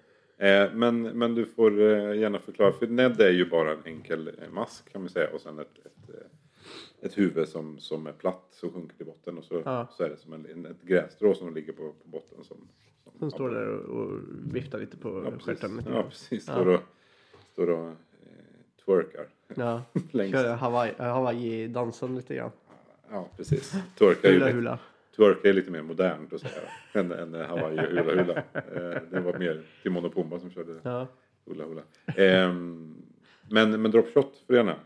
Eh, 0.45 0.73
men, 0.75 1.02
men 1.02 1.35
du 1.35 1.47
får 1.47 1.80
eh, 1.80 2.14
gärna 2.18 2.38
förklara. 2.38 2.73
För 2.73 2.87
Ned 2.87 3.21
är 3.21 3.30
ju 3.30 3.49
bara 3.50 3.73
en 3.73 3.83
enkel 3.85 4.30
mask 4.52 4.92
kan 4.92 5.00
man 5.00 5.11
säga. 5.11 5.30
Och 5.35 5.40
sen 5.40 5.59
ett, 5.59 5.78
ett, 5.85 6.11
ett 7.00 7.18
huvud 7.18 7.49
som, 7.49 7.78
som 7.78 8.07
är 8.07 8.12
platt 8.12 8.47
som 8.50 8.73
sjunker 8.73 8.97
till 8.97 9.07
botten. 9.07 9.38
Och 9.38 9.45
så, 9.45 9.62
Ja. 9.64 9.88
så 9.90 10.02
är 10.02 10.09
det 10.09 10.16
som 10.16 10.33
en, 10.33 10.66
ett 10.66 10.83
grässtrå 10.83 11.35
som 11.35 11.54
ligger 11.54 11.73
på, 11.73 11.92
på 11.92 12.09
botten. 12.09 12.45
Som, 12.45 12.68
Som 13.18 13.30
står 13.30 13.50
där 13.50 13.68
och, 13.68 14.00
och 14.07 14.21
viftar 14.52 14.78
lite 14.78 14.97
på 14.97 15.23
Ja, 15.25 15.38
stjärten. 15.38 15.83
Ja, 15.87 16.02
precis. 16.02 16.49
Ja. 16.49 16.52
Står 16.54 16.66
och, 16.68 16.80
står 17.52 17.71
och 17.71 17.95
twerkar. 18.88 19.26
Ja, 19.54 19.83
kör 20.12 20.54
Hawaii, 20.57 20.92
Hawaii-dansen 20.99 22.16
lite 22.16 22.35
grann. 22.35 22.50
Ja, 23.11 23.28
precis. 23.37 23.73
Twerkar 23.99 24.33
Hula 24.33 24.50
hula. 24.50 24.78
twerkar 25.16 25.49
är 25.49 25.52
lite 25.52 25.71
mer 25.71 25.83
modernt 25.83 26.33
att 26.33 26.40
säga. 26.40 26.52
än, 26.92 27.12
än 27.12 27.35
Hawaii 27.35 27.78
och 27.78 27.83
hula 27.83 28.02
hula. 28.02 28.37
Eh, 28.54 29.02
det 29.11 29.21
var 29.21 29.38
mer 29.38 29.62
Timon 29.83 30.04
och 30.04 30.14
Pumba 30.14 30.38
som 30.40 30.50
körde 30.50 30.80
Ja. 30.83 31.07
hula 31.47 31.64
hula. 31.64 31.83
Ehm, 32.16 32.95
men, 33.50 33.83
men 33.83 33.90
dropshot 33.90 34.45
du 34.47 34.54
gärna 34.57 34.71
eh, 34.73 34.76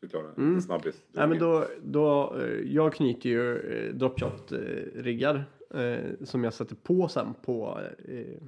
förklara. 0.00 0.26
En 0.36 0.62
snabbis. 0.62 1.02
Nej, 1.12 1.26
men 1.28 1.38
då, 1.38 1.64
då, 1.82 2.36
eh, 2.40 2.60
jag 2.74 2.92
knyter 2.94 3.28
ju 3.28 3.56
eh, 3.58 3.94
dropshot-riggar 3.94 5.44
eh, 5.74 6.24
som 6.24 6.44
jag 6.44 6.54
sätter 6.54 6.74
på 6.76 7.08
sen 7.08 7.34
på 7.44 7.80
eh, 8.08 8.42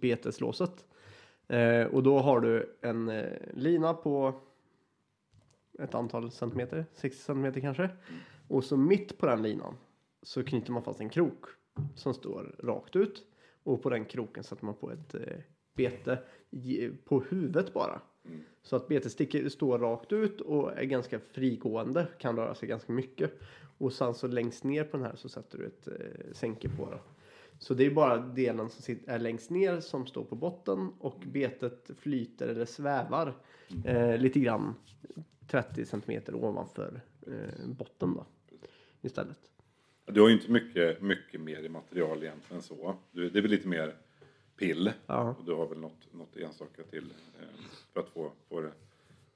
beteslåset. 0.00 0.84
Eh, 1.48 1.86
och 1.86 2.02
då 2.02 2.18
har 2.18 2.40
du 2.40 2.78
en 2.80 3.08
eh, 3.08 3.32
lina 3.54 3.94
på 3.94 4.34
ett 5.78 5.94
antal 5.94 6.30
centimeter, 6.30 6.86
60 6.92 7.22
centimeter 7.22 7.60
kanske. 7.60 7.90
Och 8.48 8.64
så 8.64 8.76
mitt 8.76 9.18
på 9.18 9.26
den 9.26 9.42
linan 9.42 9.74
så 10.22 10.44
knyter 10.44 10.72
man 10.72 10.82
fast 10.82 11.00
en 11.00 11.08
krok 11.08 11.44
som 11.94 12.14
står 12.14 12.56
rakt 12.58 12.96
ut. 12.96 13.26
Och 13.62 13.82
på 13.82 13.90
den 13.90 14.04
kroken 14.04 14.44
sätter 14.44 14.64
man 14.64 14.74
på 14.74 14.90
ett 14.90 15.14
eh, 15.14 15.36
bete 15.74 16.18
på 17.04 17.20
huvudet 17.20 17.74
bara. 17.74 18.00
Så 18.62 18.76
att 18.76 18.88
betet 18.88 19.12
sticker, 19.12 19.48
står 19.48 19.78
rakt 19.78 20.12
ut 20.12 20.40
och 20.40 20.78
är 20.78 20.84
ganska 20.84 21.18
frigående, 21.18 22.06
kan 22.18 22.36
röra 22.36 22.54
sig 22.54 22.68
ganska 22.68 22.92
mycket. 22.92 23.32
Och 23.78 23.92
sen 23.92 24.14
så 24.14 24.26
längst 24.26 24.64
ner 24.64 24.84
på 24.84 24.96
den 24.96 25.06
här 25.06 25.16
så 25.16 25.28
sätter 25.28 25.58
du 25.58 25.66
ett 25.66 25.88
eh, 25.88 26.32
sänke 26.32 26.68
på 26.68 26.84
Då. 26.90 26.98
Så 27.58 27.74
det 27.74 27.86
är 27.86 27.90
bara 27.90 28.18
delen 28.18 28.70
som 28.70 28.96
är 29.06 29.18
längst 29.18 29.50
ner 29.50 29.80
som 29.80 30.06
står 30.06 30.24
på 30.24 30.36
botten 30.36 30.92
och 30.98 31.22
betet 31.26 31.90
flyter 31.98 32.48
eller 32.48 32.64
svävar 32.64 33.34
eh, 33.84 34.18
lite 34.18 34.40
grann 34.40 34.74
30 35.50 35.84
centimeter 35.84 36.34
ovanför 36.34 37.00
eh, 37.26 37.68
botten 37.68 38.14
då 38.14 38.26
istället. 39.02 39.38
Du 40.06 40.20
har 40.20 40.28
ju 40.28 40.34
inte 40.34 40.50
mycket, 40.50 41.02
mycket 41.02 41.40
mer 41.40 41.62
i 41.62 41.68
material 41.68 42.22
egentligen 42.22 42.56
än 42.56 42.62
så. 42.62 42.96
Du, 43.12 43.30
det 43.30 43.38
är 43.38 43.42
väl 43.42 43.50
lite 43.50 43.68
mer 43.68 43.94
pill. 44.56 44.92
Ja. 45.06 45.36
Och 45.38 45.44
du 45.44 45.54
har 45.54 45.68
väl 45.68 45.78
något, 45.78 46.12
något 46.12 46.36
enstaka 46.36 46.82
till 46.82 47.12
eh, 47.40 47.46
för 47.92 48.00
att 48.00 48.08
få, 48.08 48.32
få 48.48 48.60
det 48.60 48.72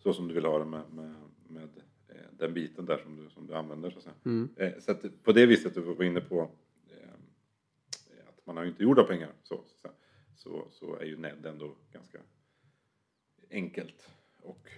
så 0.03 0.13
som 0.13 0.29
du 0.29 0.35
vill 0.35 0.45
ha 0.45 0.59
det 0.59 0.65
med, 0.65 0.83
med, 0.93 1.15
med 1.49 1.69
eh, 2.09 2.17
den 2.39 2.55
biten 2.55 2.87
där 2.87 2.99
som 2.99 3.17
du, 3.17 3.31
som 3.31 3.47
du 3.47 3.55
använder. 3.55 3.91
Så 3.91 3.99
att. 3.99 4.25
Mm. 4.25 4.49
Eh, 4.57 4.73
så 4.81 4.91
att 4.91 5.23
på 5.23 5.33
det 5.33 5.47
viset 5.47 5.75
du 5.75 5.81
var 5.81 6.05
inne 6.05 6.21
på 6.21 6.51
man 8.45 8.57
har 8.57 8.65
ju 8.65 8.71
inte 8.71 8.83
gjort 8.83 8.99
av 8.99 9.05
pengar 9.05 9.31
så, 9.43 9.61
så, 10.37 10.67
så, 10.71 10.97
är 10.97 11.05
ju 11.05 11.17
Ned 11.17 11.47
ändå 11.47 11.75
ganska 11.93 12.19
enkelt. 13.51 14.11
Och 14.43 14.69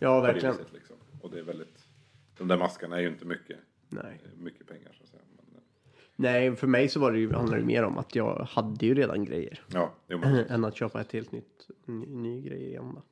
Ja, 0.00 0.20
verkligen. 0.20 0.56
viset, 0.56 0.72
liksom. 0.72 0.96
Och 1.22 1.30
det 1.30 1.38
är 1.38 1.42
väldigt, 1.42 1.86
de 2.38 2.48
där 2.48 2.58
maskarna 2.58 2.96
är 2.96 3.00
ju 3.00 3.08
inte 3.08 3.24
mycket, 3.24 3.58
Nej. 3.88 4.20
mycket 4.36 4.66
pengar 4.66 4.92
så 4.98 5.02
att 5.02 5.08
säga. 5.08 5.22
Men, 5.36 5.54
eh, 5.56 5.62
Nej, 6.16 6.56
för 6.56 6.66
mig 6.66 6.88
så 6.88 7.00
var 7.00 7.12
det 7.12 7.18
ju, 7.18 7.32
handlade 7.32 7.60
det 7.62 7.66
mer 7.66 7.82
om 7.84 7.98
att 7.98 8.14
jag 8.14 8.38
hade 8.50 8.86
ju 8.86 8.94
redan 8.94 9.24
grejer. 9.24 9.64
ja, 9.72 9.94
jo, 10.08 10.18
men, 10.18 10.36
än 10.48 10.64
att 10.64 10.76
köpa 10.76 11.00
ett 11.00 11.12
helt 11.12 11.32
nytt, 11.32 11.68
ny, 11.86 12.06
ny 12.06 12.42
grej 12.42 12.66
igen 12.66 12.92
då. 12.94 13.02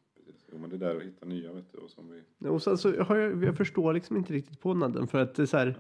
jo 0.53 0.59
men 0.59 0.71
det 0.71 0.77
där 0.79 0.97
att 0.97 1.03
hitta 1.03 1.27
nya 1.27 1.53
vet 1.53 1.73
du. 1.73 1.79
Och 1.79 1.91
som 1.91 2.23
vi, 2.39 2.49
Och 2.49 2.63
sen 2.63 2.79
så 2.79 3.03
har 3.03 3.17
jag, 3.17 3.45
jag 3.45 3.57
förstår 3.57 3.93
liksom 3.95 4.17
inte 4.17 4.33
riktigt 4.33 4.61
på 4.61 4.75
nadden 4.75 5.07
för 5.09 5.19
att 5.19 5.35
det 5.35 5.43
är 5.43 5.47
så 5.47 5.57
här, 5.57 5.79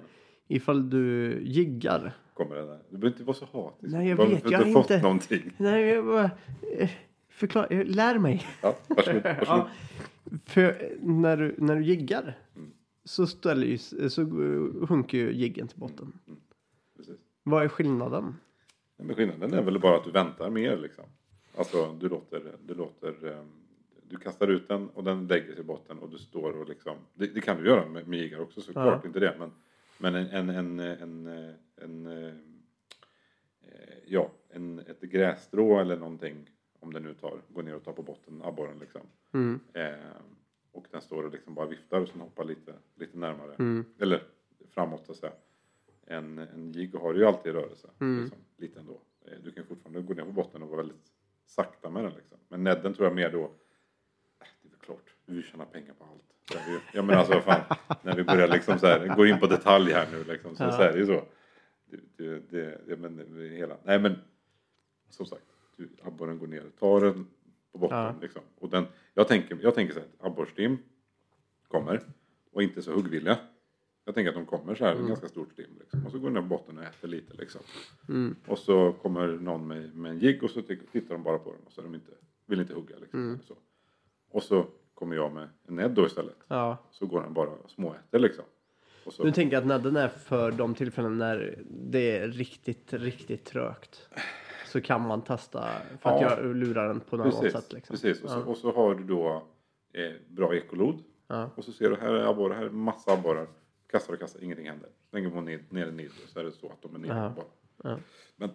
ifall 0.56 0.90
du 0.90 1.38
jiggar. 1.44 2.12
kommer 2.34 2.56
det 2.56 2.66
där. 2.66 2.78
Du 2.90 2.98
behöver 2.98 3.08
inte 3.08 3.24
vara 3.24 3.36
så 3.36 3.44
hatisk. 3.52 3.92
Nej, 3.92 4.08
jag 4.08 4.16
Bara 4.18 4.28
vet, 4.28 4.50
jag 4.50 4.58
har 4.58 4.72
fått 4.72 4.90
inte- 4.90 5.02
någonting. 5.02 5.50
Nej, 5.56 5.82
jag 5.84 6.04
bara, 6.06 6.30
eh, 6.78 6.90
förklara, 7.28 7.66
eh, 7.66 7.86
lär 7.86 8.18
mig. 8.18 8.46
Ja, 8.62 8.76
varsågod. 8.88 9.22
varsågod. 9.24 9.46
Ja, 9.46 9.68
för 10.46 10.96
när 11.00 11.36
du, 11.36 11.54
när 11.58 11.76
du 11.76 11.84
jiggar 11.84 12.38
Mm. 12.56 12.70
så, 13.04 13.26
ställer 13.26 13.66
ju, 13.66 13.78
så 14.08 14.22
eh, 14.22 14.86
sjunker 14.86 15.18
ju 15.18 15.32
jiggen 15.32 15.68
till 15.68 15.78
botten. 15.78 16.12
Precis. 16.96 17.16
Vad 17.42 17.64
är 17.64 17.68
skillnaden? 17.68 18.24
Nej, 18.98 19.06
Men 19.06 19.16
skillnaden 19.16 19.54
är 19.54 19.62
väl 19.62 19.78
bara 19.80 19.96
att 19.96 20.04
du 20.04 20.10
väntar 20.10 20.50
mer 20.50 20.76
liksom. 20.76 21.04
Alltså 21.56 21.96
du 22.00 22.08
låter, 22.08 22.42
du 22.66 22.74
låter, 22.74 23.08
ehm, 23.32 23.46
du 24.08 24.16
kastar 24.16 24.48
ut 24.48 24.68
den 24.68 24.88
och 24.88 25.04
den 25.04 25.26
lägger 25.26 25.52
sig 25.52 25.60
i 25.60 25.64
botten 25.64 25.98
och 25.98 26.10
du 26.10 26.18
står 26.18 26.60
och 26.60 26.68
liksom, 26.68 26.96
det, 27.14 27.26
det 27.26 27.40
kan 27.40 27.56
du 27.56 27.66
göra 27.68 27.88
med, 27.88 28.08
med 28.08 28.18
jiggar 28.18 28.40
också 28.40 28.60
såklart, 28.60 29.00
Ja. 29.02 29.06
inte 29.08 29.20
det. 29.20 29.34
Men, 29.38 29.50
men 30.02 30.14
en, 30.14 30.50
en, 30.50 30.78
en, 30.80 31.26
en, 31.76 32.06
eh, 32.06 32.34
ja, 34.06 34.30
en, 34.48 34.78
ett 34.78 35.00
grässtrå 35.00 35.80
eller 35.80 35.96
någonting, 35.96 36.50
om 36.80 36.92
den 36.92 37.02
nu 37.02 37.14
tar, 37.14 37.40
går 37.48 37.62
ner 37.62 37.74
och 37.74 37.84
tar 37.84 37.92
på 37.92 38.02
botten, 38.02 38.42
abborren 38.42 38.78
liksom. 38.78 39.00
Mm. 39.32 39.60
Eh, 39.72 39.92
och 40.72 40.86
den 40.90 41.00
står 41.00 41.24
och 41.24 41.32
liksom 41.32 41.54
bara 41.54 41.66
viftar 41.66 42.00
och 42.00 42.08
sen 42.08 42.20
hoppar 42.20 42.44
lite, 42.44 42.74
lite 42.94 43.18
närmare. 43.18 43.54
Mm. 43.54 43.84
Eller 43.98 44.22
framåt 44.70 45.06
så 45.06 45.12
att 45.12 45.18
säga. 45.18 45.32
En, 46.06 46.38
en 46.38 46.72
jigg 46.72 46.94
har 46.94 47.14
ju 47.14 47.24
alltid 47.24 47.52
rörelse. 47.52 47.90
Mm. 48.00 48.22
Liksom, 48.22 48.38
lite 48.56 48.80
ändå. 48.80 49.00
Eh, 49.24 49.38
Du 49.44 49.52
kan 49.52 49.66
fortfarande 49.66 50.02
gå 50.02 50.14
ner 50.14 50.24
på 50.24 50.32
botten 50.32 50.62
och 50.62 50.68
vara 50.68 50.76
väldigt 50.76 51.12
sakta 51.46 51.90
med 51.90 52.04
den. 52.04 52.14
Liksom. 52.14 52.38
Men 52.48 52.64
nedden 52.64 52.94
tror 52.94 53.06
jag 53.06 53.16
mer 53.16 53.32
då. 53.32 53.42
Äh, 53.44 54.46
det 54.62 54.68
är 54.68 54.70
väl 54.70 54.78
klart, 54.80 55.14
vi 55.26 55.42
tjänar 55.42 55.64
pengar 55.66 55.94
på 55.98 56.04
allt. 56.04 56.41
Är 56.58 56.70
ju. 56.72 56.78
Ja 56.92 57.02
men 57.02 57.18
alltså 57.18 57.40
fan. 57.40 57.60
När 58.02 58.16
vi 58.16 58.24
börjar 58.24 58.48
liksom 58.48 58.78
så 58.78 58.86
här, 58.86 59.14
gå 59.16 59.26
in 59.26 59.40
på 59.40 59.46
detalj 59.46 59.92
här 59.92 60.06
nu 60.12 60.24
liksom. 60.32 60.56
Så, 60.56 60.62
Ja. 60.62 60.72
så 60.72 60.82
är 60.82 60.92
det 60.92 60.98
ju 60.98 61.06
så. 61.06 61.22
Det, 62.16 62.50
det, 62.50 62.78
det, 62.86 62.96
men, 62.96 63.16
det, 63.38 63.48
hela. 63.56 63.76
Nej 63.84 63.98
men. 63.98 64.14
Som 65.10 65.26
sagt. 65.26 65.42
Abborren 66.02 66.38
går 66.38 66.46
ner, 66.46 66.62
tar 66.78 67.00
den 67.00 67.26
på 67.72 67.78
botten. 67.78 67.98
Ja. 67.98 68.14
Liksom. 68.20 68.42
Och 68.58 68.68
den, 68.68 68.84
jag, 69.14 69.28
tänker, 69.28 69.58
jag 69.62 69.74
tänker 69.74 69.94
så 69.94 70.00
här 70.00 70.06
att 70.18 70.26
abborrstim 70.26 70.78
kommer. 71.68 72.00
Och 72.52 72.62
inte 72.62 72.82
så 72.82 72.92
huggvilliga. 72.92 73.38
Jag 74.04 74.14
tänker 74.14 74.28
att 74.28 74.34
de 74.34 74.46
kommer 74.46 74.74
så 74.74 74.84
här, 74.84 74.94
en 74.96 75.06
ganska 75.08 75.28
stort 75.28 75.52
stim. 75.52 75.70
Liksom. 75.80 76.06
Och 76.06 76.12
så 76.12 76.18
går 76.18 76.24
den 76.30 76.34
ner 76.34 76.40
på 76.40 76.46
botten 76.48 76.78
och 76.78 76.84
äter 76.84 77.08
lite 77.08 77.34
liksom. 77.36 77.60
Mm. 78.08 78.36
Och 78.46 78.58
så 78.58 78.92
kommer 78.92 79.26
någon 79.28 79.66
med, 79.68 79.94
med 79.96 80.10
en 80.10 80.18
jigg 80.18 80.42
och 80.42 80.50
så 80.50 80.62
tittar 80.62 81.14
de 81.14 81.22
bara 81.22 81.38
på 81.38 81.52
den 81.52 81.60
och 81.66 81.72
så 81.72 81.80
är 81.80 81.84
de 81.84 81.94
inte, 81.94 82.12
vill 82.46 82.60
inte 82.60 82.74
hugga. 82.74 82.96
Liksom, 83.00 83.20
Mm. 83.20 83.38
så. 83.42 83.54
Och 84.30 84.42
så 84.42 84.66
kommer 85.02 85.16
jag 85.16 85.32
med 85.32 85.48
en 85.68 85.74
nedd 85.76 85.90
då 85.90 86.06
istället. 86.06 86.36
Ja. 86.48 86.76
Så 86.90 87.06
går 87.06 87.22
den 87.22 87.32
bara 87.32 87.48
och 87.50 87.70
småäter 87.70 88.18
liksom. 88.18 88.44
Och 89.04 89.12
så, 89.12 89.24
Du 89.24 89.32
tänker 89.32 89.58
att 89.58 89.66
nadden 89.66 89.96
är 89.96 90.08
för 90.08 90.52
de 90.52 90.74
tillfällen 90.74 91.18
när 91.18 91.58
det 91.70 92.18
är 92.18 92.28
riktigt, 92.28 92.92
riktigt 92.92 93.44
trögt. 93.44 94.08
Så 94.66 94.80
kan 94.80 95.00
man 95.06 95.22
testa 95.22 95.68
för 96.00 96.10
att 96.10 96.20
Ja. 96.20 96.36
jag 96.40 96.56
lurar 96.56 96.88
den 96.88 97.00
på 97.00 97.16
något 97.16 97.26
precis, 97.40 97.52
sätt. 97.52 97.72
Liksom. 97.72 97.94
precis. 97.94 98.22
Och, 98.24 98.30
så, 98.30 98.36
Ja. 98.38 98.44
och 98.44 98.56
så 98.56 98.72
har 98.72 98.94
du 98.94 99.04
då 99.04 99.42
eh, 99.92 100.12
bra 100.28 100.54
ekolod. 100.54 101.02
Ja. 101.26 101.50
Och 101.56 101.64
så 101.64 101.72
ser 101.72 101.90
du 101.90 101.96
här 101.96 102.14
är 102.14 102.24
abborrar, 102.30 102.56
här 102.56 102.64
är 102.64 102.70
massa 102.70 103.12
abborrar. 103.12 103.46
Kastar 103.90 104.12
och 104.14 104.20
kastar, 104.20 104.42
ingenting 104.44 104.68
händer. 104.68 104.88
Lägger 105.12 105.30
man 105.30 105.44
ner, 105.44 105.60
ner 105.70 105.86
en 105.86 105.96
nidd 105.96 106.10
så 106.28 106.40
är 106.40 106.44
det 106.44 106.52
så 106.52 106.66
att 106.68 106.82
de 106.82 106.94
är 106.94 106.98
nere 106.98 107.32
bara. 107.36 107.44
Ja. 107.90 107.98
Men 108.36 108.50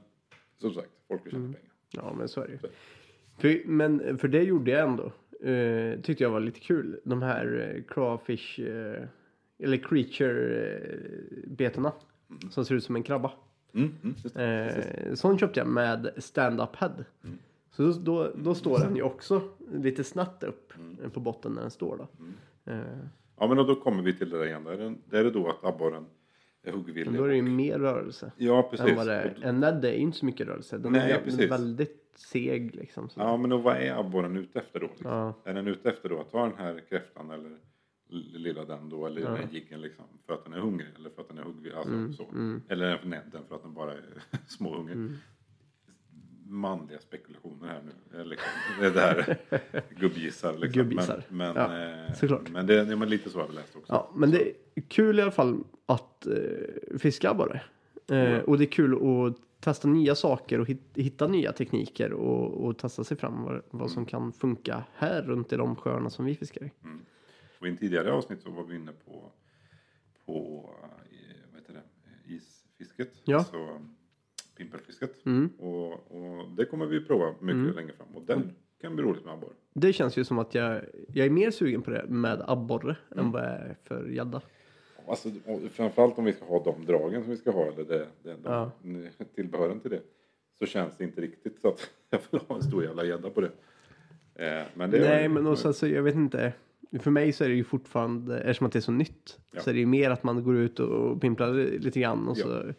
som 0.58 0.74
sagt, 0.74 0.90
folk 1.08 1.26
vill 1.26 1.32
tjäna 1.32 1.44
Mm. 1.46 1.54
pengar. 1.54 1.72
ja, 1.92 2.14
men 2.18 2.28
så 2.28 2.42
är 2.42 2.48
det 2.48 2.54
ju. 2.54 2.60
För, 3.38 3.68
men 3.70 4.18
för 4.18 4.28
det 4.28 4.44
gjorde 4.44 4.72
jag 4.72 4.82
ändå. 4.90 5.12
Eh, 5.42 6.00
tyckte 6.02 6.24
jag 6.24 6.32
var 6.32 6.40
lite 6.40 6.60
kul. 6.60 7.00
De 7.04 7.22
här 7.22 7.74
eh, 7.76 7.84
crawfish, 7.94 8.60
eh, 8.60 9.04
eller 9.60 9.78
creature-betorna. 9.78 11.92
Som 12.52 12.66
ser 12.66 12.76
ut 12.76 12.84
som 12.84 12.96
en 12.96 13.04
krabba. 13.04 13.32
Mm, 13.74 13.92
mm, 14.04 14.16
just 14.24 14.36
det. 14.36 15.12
Sån 15.16 15.38
köpte 15.38 15.60
jag 15.60 15.68
med 15.68 16.10
stand-up 16.18 16.76
head. 16.76 17.06
Mm. 17.24 17.38
Så 17.72 17.84
då, 17.84 17.92
då, 17.94 18.32
då 18.44 18.56
står 18.56 18.80
den 18.80 18.96
ju 18.96 19.02
också 19.02 19.42
lite 19.74 20.04
snett 20.04 20.44
upp 20.44 20.74
Mm. 20.78 21.10
på 21.12 21.20
botten 21.20 21.52
när 21.52 21.62
den 21.62 21.72
står 21.72 21.98
då. 21.98 22.08
Eh, 22.72 22.80
Ja 23.40 23.48
men 23.48 23.58
då 23.58 23.76
kommer 23.76 24.04
vi 24.04 24.14
till 24.14 24.30
det 24.30 24.38
där 24.38 24.46
igen. 24.46 24.64
Där 24.64 24.72
är, 24.74 24.78
det- 24.78 24.96
där 25.10 25.20
är 25.20 25.24
det 25.24 25.32
då 25.32 25.50
att 25.50 25.66
abborren 25.66 26.06
men 27.06 27.14
då 27.14 27.24
är 27.24 27.28
det 27.30 27.36
ju 27.36 27.42
mer 27.42 27.80
rörelse. 27.80 28.32
Ja 28.38 28.68
precis. 28.72 28.88
Än 28.90 28.96
vad 28.96 29.08
det 29.08 29.14
är. 29.14 29.38
En 29.44 29.60
ned 29.60 29.86
är 29.86 29.92
ju 29.92 29.98
inte 29.98 30.18
så 30.18 30.26
mycket 30.26 30.48
rörelse. 30.48 30.78
Den 30.78 30.92
Nej, 30.92 31.12
är 31.12 31.22
precis. 31.22 31.52
väldigt 31.52 32.04
seg 32.16 32.76
liksom. 32.76 33.10
Så. 33.10 33.20
Ja 33.20 33.38
men 33.38 33.50
då, 33.50 33.58
vad 33.58 33.78
är 33.78 34.00
abborren 34.00 34.38
ute 34.38 34.60
efter 34.60 34.80
då? 34.80 34.88
Liksom? 34.88 35.12
Ja. 35.12 35.34
Är 35.44 35.54
den 35.54 35.68
ute 35.68 35.90
efter 35.90 36.10
då 36.10 36.20
att 36.20 36.32
ta 36.32 36.44
den 36.44 36.58
här 36.58 36.82
kräftan 36.90 37.32
eller 37.32 37.58
lilla 38.10 38.66
den 38.66 38.90
då 38.90 39.06
eller 39.06 39.22
Ja. 39.22 39.28
den 39.30 39.38
här 39.38 39.48
jiggen 39.52 39.82
liksom 39.82 40.06
för 40.26 40.34
att 40.34 40.44
den 40.44 40.54
är 40.54 40.60
hungrig 40.60 40.88
eller 40.96 41.10
för 41.10 41.22
att 41.22 41.28
den 41.28 41.38
är 41.38 41.44
huggvillig? 41.44 41.78
Alltså 41.78 41.94
Mm, 41.94 42.14
så. 42.14 42.24
mm. 42.32 42.62
Eller 42.68 42.86
är 42.86 42.98
den 43.02 43.10
nädden 43.10 43.42
för 43.48 43.56
att 43.56 43.64
den 43.64 43.74
bara 43.74 43.92
är 43.94 44.04
småhungrig? 44.48 44.96
Mm. 44.96 45.14
Manliga 46.50 47.00
spekulationer 47.00 47.68
här 47.68 47.82
nu. 48.12 48.20
Eh, 48.20 48.26
Liksom. 48.26 48.50
Det 48.80 48.86
är 48.86 48.92
det 48.94 49.00
här 49.02 49.38
gubbgissar. 50.00 50.54
Liksom. 50.58 50.82
Gubbgissar. 50.84 51.24
Men, 51.30 51.54
men, 51.54 51.72
Ja, 51.72 52.06
eh, 52.08 52.14
såklart. 52.14 52.50
men, 52.50 52.68
det, 52.68 52.96
men 52.96 53.10
lite 53.10 53.30
så 53.30 53.40
har 53.40 53.48
vi 53.48 53.54
läst 53.54 53.76
också. 53.76 53.94
Ja, 53.94 54.12
men 54.16 54.32
det 54.32 54.42
är 54.76 54.82
kul 54.88 55.20
i 55.20 55.22
alla 55.22 55.32
fall 55.32 55.64
att 55.86 56.28
eh, 56.28 56.34
fiska 57.00 57.30
abborre. 57.30 57.62
Eh, 58.12 58.18
Mm. 58.18 58.42
och 58.46 58.58
det 58.58 58.64
är 58.64 58.72
kul 58.72 58.94
att 58.94 59.38
testa 59.60 59.88
nya 59.88 60.16
saker 60.16 60.60
och 60.60 60.68
hit, 60.68 60.82
hitta 60.96 61.28
nya 61.28 61.52
tekniker 61.52 62.14
och, 62.14 62.66
och 62.66 62.78
testa 62.78 63.04
sig 63.04 63.18
fram 63.18 63.44
vad, 63.44 63.62
vad 63.70 63.92
som 63.92 64.06
kan 64.06 64.34
funka 64.34 64.84
här 64.94 65.22
runt 65.22 65.54
i 65.54 65.56
de 65.56 65.76
sjöarna 65.76 66.10
som 66.10 66.26
vi 66.26 66.36
fiskar 66.36 66.64
i. 66.66 66.72
Och 67.60 67.68
i 67.68 67.70
en 67.70 67.78
tidigare 67.78 68.12
avsnitt 68.12 68.42
så 68.42 68.50
var 68.52 68.64
vi 68.64 68.76
inne 68.76 68.92
på, 69.06 69.32
på 70.26 70.70
eh, 70.84 71.52
vad 71.52 71.62
heter 71.62 71.74
det, 71.74 72.34
isfisket. 72.34 73.14
Ja. 73.24 73.38
Alltså 73.38 73.82
pimpelfisket. 74.58 75.26
Mm. 75.26 75.50
Och, 75.60 75.92
och 75.92 76.50
det 76.58 76.66
kommer 76.66 76.86
vi 76.86 77.06
prova 77.06 77.34
mycket 77.40 77.76
längre 77.76 77.94
fram. 77.98 78.08
Och 78.16 78.22
den 78.26 78.52
kan 78.82 78.96
bli 78.96 79.06
roligt 79.06 79.26
med 79.26 79.34
abborre. 79.34 79.54
Det 79.74 79.94
känns 79.94 80.18
ju 80.18 80.24
som 80.24 80.40
att 80.40 80.56
jag, 80.56 80.82
jag 81.14 81.26
är 81.26 81.30
mer 81.30 81.52
sugen 81.52 81.82
på 81.82 81.92
det 81.92 82.06
med 82.08 82.42
abborre 82.48 82.96
Mm. 83.12 83.26
än 83.26 83.32
vad 83.32 83.42
jag 83.44 83.50
är 83.52 83.76
för 83.84 84.08
gädda. 84.08 84.42
Alltså, 85.08 85.30
framförallt 85.72 86.18
om 86.18 86.26
vi 86.26 86.34
ska 86.34 86.46
ha 86.46 86.64
de 86.64 86.86
dragen 86.86 87.22
som 87.22 87.32
vi 87.32 87.38
ska 87.38 87.52
ha, 87.52 87.66
eller 87.66 87.84
det, 87.84 88.08
det, 88.24 88.30
de, 88.30 88.38
Ja. 88.44 88.72
tillbehören 89.36 89.80
till 89.80 89.92
det. 89.92 90.02
Så 90.60 90.66
känns 90.66 90.98
det 90.98 91.04
inte 91.04 91.22
riktigt 91.22 91.60
så 91.62 91.68
att 91.68 91.90
jag 92.10 92.20
vill 92.32 92.42
ha 92.48 92.56
en 92.56 92.62
stor 92.64 92.84
jävla 92.84 93.04
gädda 93.06 93.30
på 93.30 93.42
det. 93.42 93.52
Eh, 94.36 94.64
men 94.74 94.92
det 94.92 95.00
Nej, 95.00 95.30
men 95.30 95.48
och 95.48 95.60
sen 95.60 95.74
så, 95.74 95.88
jag 95.88 96.04
vet 96.04 96.16
inte. 96.16 96.54
För 97.00 97.12
mig 97.12 97.32
så 97.32 97.44
är 97.44 97.50
det 97.50 97.56
ju 97.56 97.64
fortfarande, 97.64 98.38
eftersom 98.40 98.68
att 98.68 98.74
det 98.74 98.80
är 98.80 98.82
så 98.82 98.92
nytt, 98.92 99.40
Ja. 99.52 99.62
så 99.62 99.70
är 99.70 99.74
det 99.74 99.80
ju 99.80 99.86
mer 99.86 100.10
att 100.12 100.24
man 100.24 100.44
går 100.44 100.58
ut 100.58 100.80
och 100.80 101.22
pimplar 101.22 101.54
lite 101.80 102.00
grann 102.00 102.28
och 102.28 102.38
Ja. 102.38 102.44
så, 102.44 102.74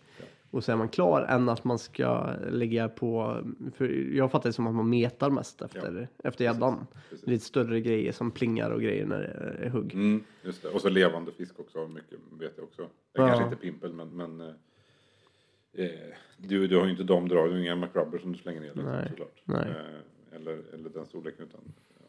och 0.50 0.64
så 0.64 0.72
är 0.72 0.76
man 0.76 0.88
klar 0.88 1.22
än 1.22 1.48
att 1.48 1.64
man 1.64 1.78
ska 1.78 2.34
lägga 2.50 2.88
på, 2.88 3.42
för 3.74 3.88
jag 4.16 4.30
fattar 4.30 4.48
det 4.48 4.52
som 4.52 4.66
att 4.66 4.74
man 4.74 4.90
metar 4.90 5.30
mest 5.30 5.62
efter, 5.62 6.08
efter 6.24 6.44
gäddan. 6.44 6.86
Lite 7.22 7.44
större 7.44 7.80
grejer 7.80 8.12
som 8.12 8.30
plingar 8.30 8.70
och 8.70 8.82
grejer 8.82 9.06
när 9.06 9.20
det 9.20 9.64
är 9.64 9.70
hugg. 9.70 9.94
Mm, 9.94 10.24
just 10.42 10.62
det. 10.62 10.68
Och 10.68 10.80
så 10.80 10.88
levande 10.88 11.32
fisk 11.32 11.60
också, 11.60 11.88
mycket 11.88 12.18
vet 12.38 12.52
jag 12.56 12.64
också. 12.64 12.88
Det 13.12 13.18
är 13.20 13.22
Ja. 13.22 13.28
kanske 13.28 13.44
inte 13.44 13.56
pimpel, 13.56 13.92
men, 13.92 14.08
men 14.08 14.40
eh, 14.40 15.84
eh, 15.84 15.90
du, 16.36 16.66
du 16.66 16.76
har 16.76 16.84
ju 16.84 16.90
inte 16.90 17.02
de 17.04 17.28
drag, 17.28 17.48
du 17.48 17.52
har 17.52 17.58
inga 17.60 17.76
McRubber 17.76 18.18
som 18.18 18.32
du 18.32 18.38
slänger 18.38 18.60
ner 18.60 18.66
liksom, 18.74 18.92
Nej. 18.92 19.08
såklart. 19.08 19.42
Nej. 19.44 19.68
Eh, 19.68 20.36
eller, 20.36 20.62
eller 20.74 20.90
den 20.90 21.06
storleken 21.06 21.46
utan, 21.46 21.60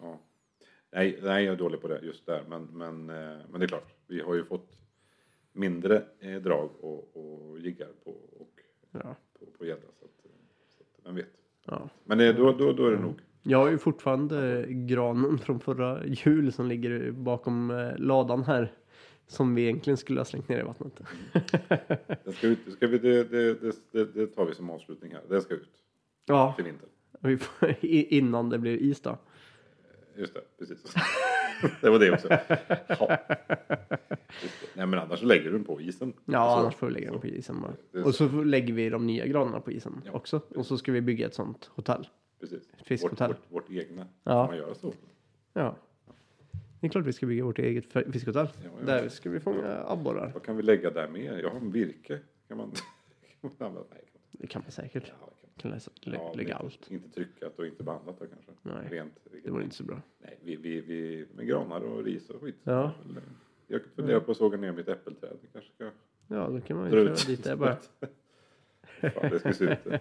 ja. 0.01 0.19
Nej, 0.91 1.19
nej, 1.24 1.43
jag 1.46 1.53
är 1.53 1.58
dålig 1.58 1.81
på 1.81 1.88
det 1.88 2.00
just 2.03 2.25
där, 2.25 2.43
men, 2.50 2.63
men, 2.72 3.10
eh, 3.10 3.38
men 3.50 3.60
det 3.60 3.65
är 3.65 3.67
klart, 3.67 3.93
vi 4.08 4.22
har 4.22 4.36
ju 4.36 4.46
fått 4.46 4.69
mindre 5.53 6.03
eh, 6.20 6.36
drag 6.41 6.70
och, 6.79 7.15
och 7.18 7.60
jiggar 7.60 7.89
på, 8.03 8.12
och, 8.12 8.51
Ja. 8.91 9.15
på, 9.39 9.46
på 9.58 9.65
gädda, 9.65 9.82
så 10.00 10.06
att, 10.06 10.25
eh, 10.25 10.32
så 10.77 10.84
att 10.84 11.06
vem 11.06 11.15
vet. 11.15 11.27
Ja. 11.65 11.89
Men 12.03 12.20
eh, 12.20 12.36
då, 12.36 12.51
då, 12.51 12.74
då 12.74 12.86
är 12.88 12.91
det 12.91 13.00
nog. 13.00 13.15
Jag 13.44 13.58
har 13.58 13.70
ju 13.70 13.77
fortfarande 13.77 14.65
granen 14.70 15.38
från 15.38 15.60
förra 15.60 16.06
jul 16.06 16.53
som 16.53 16.68
ligger 16.68 17.12
bakom 17.12 17.91
ladan 17.98 18.44
här. 18.44 18.74
Som 19.27 19.56
vi 19.56 19.62
egentligen 19.62 19.98
skulle 19.98 20.20
ha 20.20 20.25
slängt 20.25 20.50
ner 20.50 20.60
i 20.60 20.63
vattnet. 20.63 21.00
Den 22.24 22.34
ska 22.34 22.48
ut, 22.48 22.60
ska 22.74 22.88
vi, 22.88 22.98
det, 22.98 23.24
det, 23.24 23.53
det, 23.62 23.75
det, 23.91 24.06
det 24.13 24.27
tar 24.27 24.46
vi 24.46 24.56
som 24.56 24.70
avslutning 24.70 25.12
här. 25.12 25.22
Den 25.29 25.41
ska 25.41 25.53
ut 25.53 25.70
Ja, 26.25 26.53
till 26.56 26.65
vintern. 26.65 27.75
innan 28.10 28.50
det 28.50 28.58
blir 28.60 28.77
is 28.77 29.01
då. 29.01 29.18
Just 30.15 30.34
det, 30.34 30.41
precis. 30.60 30.84
det 31.81 31.89
var 31.89 31.99
det 31.99 32.11
också. 32.11 32.27
Ja. 32.87 33.17
Nej 34.73 34.85
men 34.87 34.93
annars 34.99 35.19
så 35.19 35.25
lägger 35.25 35.43
du 35.45 35.51
den 35.51 35.63
på 35.63 35.81
isen. 35.81 36.13
Ja, 36.25 36.31
så- 36.55 36.59
annars 36.61 36.75
får 36.75 36.87
vi 36.87 36.93
lägga 36.93 37.11
dem 37.11 37.21
på 37.21 37.27
isen 37.27 37.61
bara. 37.61 38.03
Och 38.03 38.15
så 38.15 38.27
lägger 38.43 38.73
vi 38.73 38.89
de 38.89 39.07
nya 39.07 39.25
granarna 39.25 39.59
på 39.59 39.71
isen 39.71 40.01
Ja, 40.05 40.11
också. 40.11 40.41
Och 40.55 40.65
så 40.65 40.77
ska 40.77 40.91
vi 40.91 41.01
bygga 41.01 41.25
ett 41.27 41.33
sånt 41.33 41.65
hotell. 41.75 42.07
Precis. 42.39 42.63
Fiskhotell. 42.83 43.27
Vårt, 43.27 43.37
vårt, 43.51 43.63
vårt 43.69 43.71
egna. 43.77 44.07
Ja. 44.23 44.31
Kan 44.31 44.47
man 44.47 44.57
göra 44.57 44.75
så? 44.75 44.93
Ja. 45.53 45.75
Det 46.81 46.87
är 46.87 46.91
klart 46.91 47.05
vi 47.05 47.13
ska 47.13 47.25
bygga 47.25 47.43
vårt 47.43 47.59
eget 47.59 47.85
f- 47.95 48.03
fiskehotell. 48.13 48.49
Ja, 48.63 48.69
ja. 48.79 48.85
Där 48.85 49.09
ska 49.09 49.29
vi 49.29 49.39
fånga 49.39 49.83
abborrar. 49.87 50.31
Vad 50.33 50.43
kan 50.43 50.57
vi 50.57 50.63
lägga 50.63 50.89
där 50.89 51.07
mer? 51.07 51.39
Jag 51.39 51.49
har 51.49 51.57
en 51.57 51.71
virke. 51.71 52.19
Kan 52.47 52.57
man, 52.57 52.71
kan 53.41 53.51
man 53.59 53.67
använda? 53.67 53.87
Nej, 53.91 54.01
kan 54.11 54.21
Det 54.31 54.47
kan 54.47 54.61
vi 54.65 54.71
säkert. 54.71 55.11
ja, 55.21 55.28
kan 55.61 55.71
Kan 55.71 55.71
läsa, 55.71 55.91
lä, 56.01 56.17
Ja, 56.17 56.33
lägga 56.35 56.57
men 56.57 56.65
allt. 56.65 56.91
Inte 56.91 57.09
tryckat 57.09 57.59
och 57.59 57.65
inte 57.65 57.83
bandat 57.83 58.19
då 58.19 58.25
kanske. 58.25 58.51
Nej, 58.61 58.87
Rent, 58.89 59.13
Det 59.43 59.51
vore 59.51 59.63
inte 59.63 59.75
så 59.75 59.83
bra. 59.83 60.01
Nej, 60.19 60.39
vi, 60.43 60.55
vi, 60.55 60.81
vi, 60.81 61.25
med 61.35 61.47
granar 61.47 61.81
och 61.81 62.03
ris 62.03 62.29
och 62.29 62.41
skit. 62.41 62.55
Ja. 62.63 62.91
Jag 63.67 63.81
funderar 63.95 64.19
på 64.19 64.31
att 64.31 64.37
såga 64.37 64.57
ner 64.57 64.71
mitt 64.71 64.87
äppelträd. 64.87 65.37
Vi 65.41 65.47
kanske 65.53 65.71
ska 65.75 65.91
Ja, 66.27 66.47
då 66.47 66.61
kan 66.61 66.77
man 66.77 66.85
ju 66.85 66.91
köra 66.91 67.15
dit 67.27 67.43
det 67.43 67.55
bara. 67.55 67.75
Fan, 69.01 69.29
det 69.31 69.39
ska 69.39 69.53
se 69.53 69.63
ut. 69.65 69.79
Ja, 69.85 69.97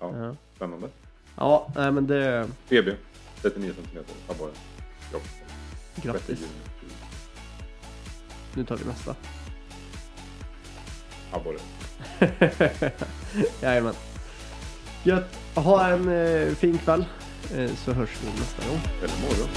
Ja, 0.00 0.18
Ja, 0.18 0.36
spännande. 0.56 0.88
ja 1.36 1.72
nej, 1.76 1.92
men 1.92 2.06
det... 2.06 2.48
BB, 2.68 2.94
39 3.42 3.72
centimeter 3.72 4.14
abborre. 4.28 4.52
Grattis. 6.02 6.26
6 6.26 6.40
juni. 6.40 6.52
Nu 8.56 8.64
tar 8.64 8.76
vi 8.76 8.84
nästa. 8.84 9.16
Abborre. 11.32 11.58
Jajamän. 13.62 13.94
Gött. 15.08 15.38
Ha 15.54 15.86
en 15.86 16.08
eh, 16.08 16.54
fin 16.54 16.78
kväll. 16.78 17.04
Eh, 17.56 17.70
så 17.84 17.92
hörs 17.92 18.10
vi 18.22 18.40
nästa 18.40 18.68
gång. 18.68 18.80
Eller 19.02 19.14
morgon. 19.22 19.48